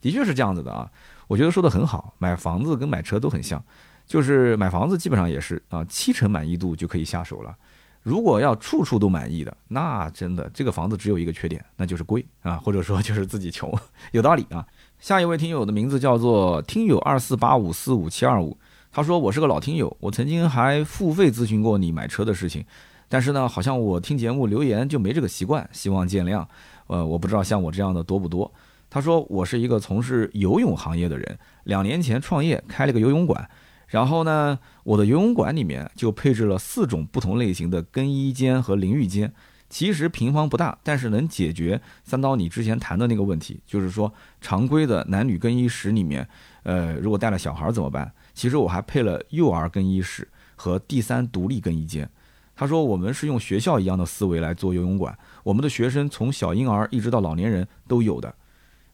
[0.00, 0.88] 的确是这样子的啊。
[1.26, 3.60] 我觉得说的很好，买房子跟买车都很像，
[4.06, 7.56] 就是买房子基本上也是啊，七成满意度就可以下手了。
[8.02, 13.76] 如果要处处都满意的，那真的这个房子只有一个缺点，那就是贵啊，或者说就是自己穷，
[14.12, 14.64] 有道理啊。
[15.00, 18.56] 下一位听友的名字叫做听友二四八五四五七二五，
[18.92, 22.64] 他说我是个老听友，我曾经还付费咨询过你买车的事情，
[23.08, 26.46] 但是呢，好像我听节目留言就没这个习惯，希望见谅。
[26.88, 28.52] 呃，我不知道像我这样的多不多。
[28.88, 33.48] 他说我是一个从事游泳行业的人，两年前创业开了个游泳馆。
[33.88, 39.32] 然后呢，我的游泳馆里面就配置了四种不同类型的更衣间和淋浴间。
[39.68, 46.26] 其实平方不大，但是能解决三刀你之前谈的那个问题，就是说常规的男女更衣室里面，
[46.62, 48.10] 呃，如果带了小孩怎么办？
[48.32, 52.08] 其实我还配了幼儿更衣室和第三独立更衣间。
[52.56, 58.34] 他说我们是用学校一样的思维来做游泳馆，我们的学生从小婴儿一直到老年人都有的。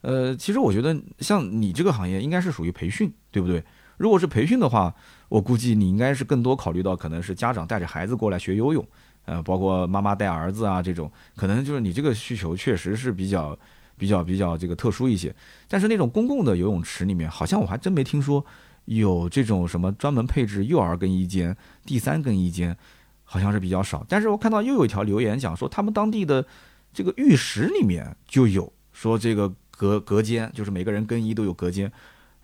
[0.00, 3.62] 呃，其实我觉得像你这个行业应该是属于培训，对不对？
[3.98, 4.92] 如果是培训的话，
[5.28, 8.84] 我估计你应该是更多考虑到可能是家长带着孩子过来学游泳，
[9.26, 13.56] 呃，包括妈妈带儿子啊这种，可能就是你这个需求确实是比较、
[13.96, 15.32] 比较、比较这个特殊一些。
[15.68, 18.44] 但是那种公共的游泳池里面，好像我还真没听说
[18.86, 21.56] 有这种什么专门配置幼儿更衣间、
[21.86, 22.76] 第三更衣间，
[23.32, 24.04] 好像是比较少。
[24.06, 26.44] 但是我看到又有一条留言讲说，他们当地的
[26.92, 31.90] 这个浴室里面就有说这个隔隔间，就是每个人更衣都有隔间。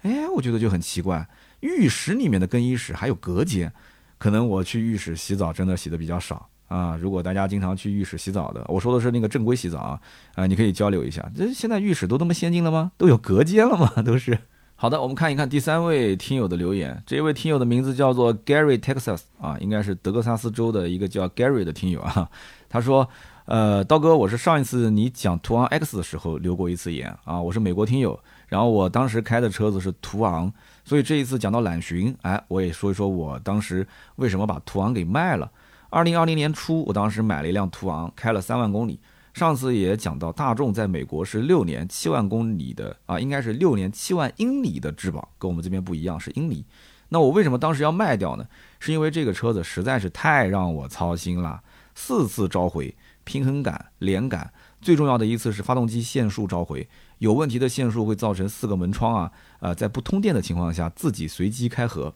[0.00, 1.28] 哎，我觉得就很奇怪。
[1.60, 3.70] 浴室里面的更衣室还有隔间，
[4.16, 6.96] 可能我去浴室洗澡真的洗的比较少啊。
[6.96, 10.00] 如果大家经常去浴室洗澡的，我说的是那个正规洗澡啊，
[10.36, 11.30] 啊，你可以交流一下。
[11.36, 12.92] 这现在浴室都那么先进了吗？
[12.96, 14.00] 都有隔间了吗？
[14.02, 14.38] 都是。
[14.80, 17.02] 好的，我们看一看第三位听友的留言。
[17.04, 22.30] 这位听友的名字叫做 Gary Texas 啊，应该是德克萨斯州的一个叫 Gary 的听友啊。
[22.70, 23.08] 他说。
[23.46, 30.52] 呃，刀哥，我是上一次你讲途昂 X 的时候留过一次言啊，我是美国听友，然后我当时开的车子是途昂，
[30.84, 35.50] 所以这一次讲到揽巡，哎，我也说一说我当时为什么把途昂给卖了。
[35.88, 39.00] 二零二零年初，我当时买了一辆途昂，开了三万公里。
[39.38, 46.66] 上次也讲到，大众在美国是六年七万公里的啊，应该是六年七万英里的质保，跟我们这边不一样，是英里。
[47.10, 48.46] 那我为什么当时要卖掉呢？
[48.80, 51.62] 是因为这个车子实在是太让我操心了，
[51.94, 62.12] 四次召回，平衡感、连感，最重要的一次是发动机限速召回，有问题的限速会造成四个门窗啊，呃，在不通电的情况下自己随机开合，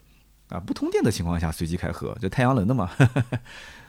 [0.48, 2.90] 啊，不通电的情况下随机开合，就太阳能的嘛。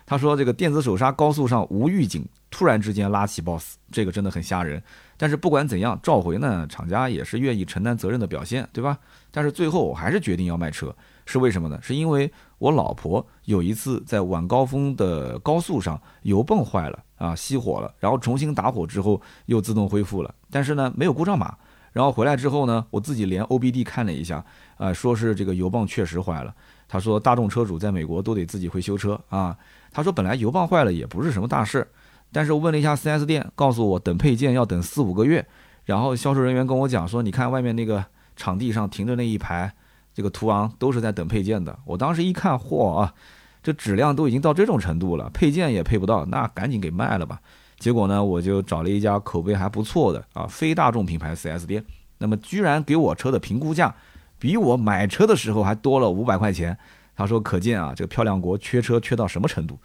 [0.05, 4.81] 他说这个电子手刹高速上无预警，突然之间拉起 BOSS，这个真的很吓人。
[5.15, 8.97] 但是不管怎样，召回呢，厂家也是愿意承担责任的表现，对吧？
[9.31, 10.93] 但是最后我还是决定要卖车，
[11.25, 11.79] 是为什么呢？
[11.81, 21.55] 是因为我老婆有一次在晚高峰的高速上油泵坏了啊，熄火了，然后重新打火之后又自动恢复了，但是呢没有故障码。
[21.93, 24.43] 然后回来之后呢，我自己连 OBD 看了一下，
[24.77, 26.53] 呃，说是这个油泵确实坏了。
[26.87, 29.55] 他说大众车主在美国都得自己会修车啊。
[29.93, 31.87] 他说本来油泵坏了也不是什么大事，
[32.31, 35.45] 但是我问了一下 4S 店，告诉我等配件要等四五个月。
[35.85, 38.03] 然后销售人员跟我讲说，你看外面那个
[38.35, 39.71] 场地上停着那一排，
[40.13, 41.77] 这个途昂都是在等配件的。
[41.85, 43.13] 我当时一看，嚯啊，
[43.61, 47.39] 这质量都已经到这种程度了，配件也配不到，那赶紧给卖了吧。
[47.77, 51.83] 结果呢，我就找了一家口碑还不错的啊非大众品牌 4S 店，
[52.17, 53.93] 那么居然给我车的评估价
[54.39, 56.77] 比我买车的时候还多了五百块钱。
[57.15, 59.79] 他说：“可见啊，这个漂亮国缺车缺到什么程度？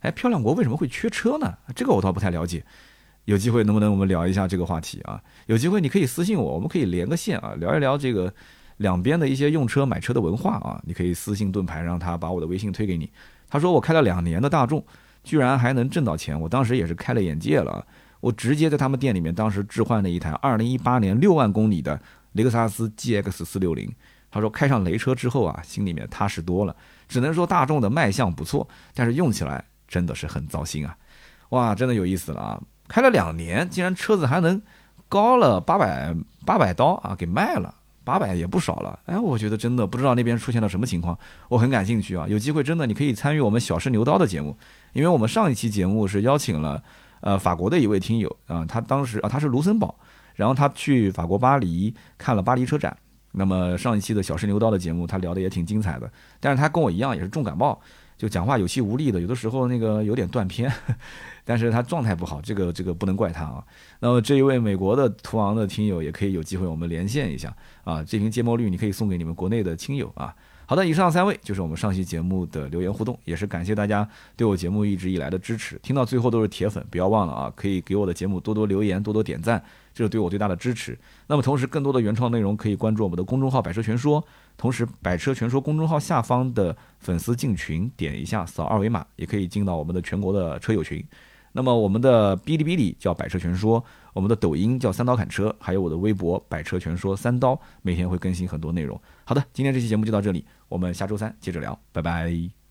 [0.00, 1.54] 哎，漂亮国为什么会缺车呢？
[1.74, 2.64] 这个我倒不太了解。
[3.24, 5.18] 有机会能不能我们聊一下这个话题啊？
[5.46, 8.30] 有机会你可以私信我，我们可以连个线啊，聊一聊这个
[8.76, 10.78] 两边的一些用车买车的文化啊。
[10.84, 13.10] 你可以私信盾牌，让他把我的微信推给你。
[13.48, 14.84] 他说我开了两年的大众，
[15.22, 17.86] 居然还能挣到钱，我当时也是开了眼界了。
[18.20, 21.98] 我直接在他们店里面当时置换了一台2018年六万公里的
[22.32, 23.90] 雷克萨斯 GX 460。”
[24.34, 26.74] 他说开上雷车之后啊，心里面踏实多了。
[27.06, 30.96] 只能说大众的卖相不错，但是用起来真的是很糟心啊！
[31.50, 32.60] 哇，真的有意思了啊！
[32.88, 34.60] 开了两年，竟然车子还能
[35.08, 36.12] 高了八百
[36.44, 37.72] 八百刀啊，给卖了
[38.02, 38.98] 八百也不少了。
[39.06, 41.16] 哎，我觉得真的不知道那边出现了什么情况，
[41.48, 42.26] 我很感兴趣啊！
[42.28, 44.58] 有机会真的你可以参与我们小试牛刀的节目，
[44.94, 46.82] 因为我们上一期节目是邀请了
[47.20, 49.94] 呃法国的一位听友啊，他当时啊他是卢森堡，
[50.34, 52.96] 然后他去法国巴黎看了巴黎车展。
[53.36, 56.10] 那么上一期的小试牛刀的节目，他聊的也挺精彩的，
[56.40, 57.78] 但是他跟我一样也是重感冒，
[58.16, 60.72] 就讲话有气无力的，有的时候那个有点断片，
[61.44, 63.64] 但是他状态不好，这个这个不能怪他啊。
[64.00, 70.34] 那么这一位美国的途昂的听友也可以有机会我们连线一下啊，这瓶芥末绿你可以送给你们国内的亲友啊。
[70.66, 79.62] 好的，以上三位就是我们上期节目的留言互动，也是感谢大家对我节目一直以来的支持，听到最后都是铁粉，不要忘了啊，可以给我的节目多多留言，多多点赞。
[79.94, 80.98] 这是对我最大的支持。
[81.28, 84.22] 那么，同时更多的原创内容可以关注我们的公众号“百车全说”，
[84.58, 91.02] 同时“百车全说”公众号下方的粉丝进群，点一下扫二维码，也可以进到我们的全国的车友群。
[91.52, 93.82] 那么，我们的哔哩哔哩叫“百车全说”，
[94.12, 99.00] 我们的抖音叫“三刀砍车”，还有我的微博“百车全说三刀”，每天会更新很多内容。
[99.24, 102.63] 好的，今天这期节目就到这里，我们下周三接着聊，拜拜。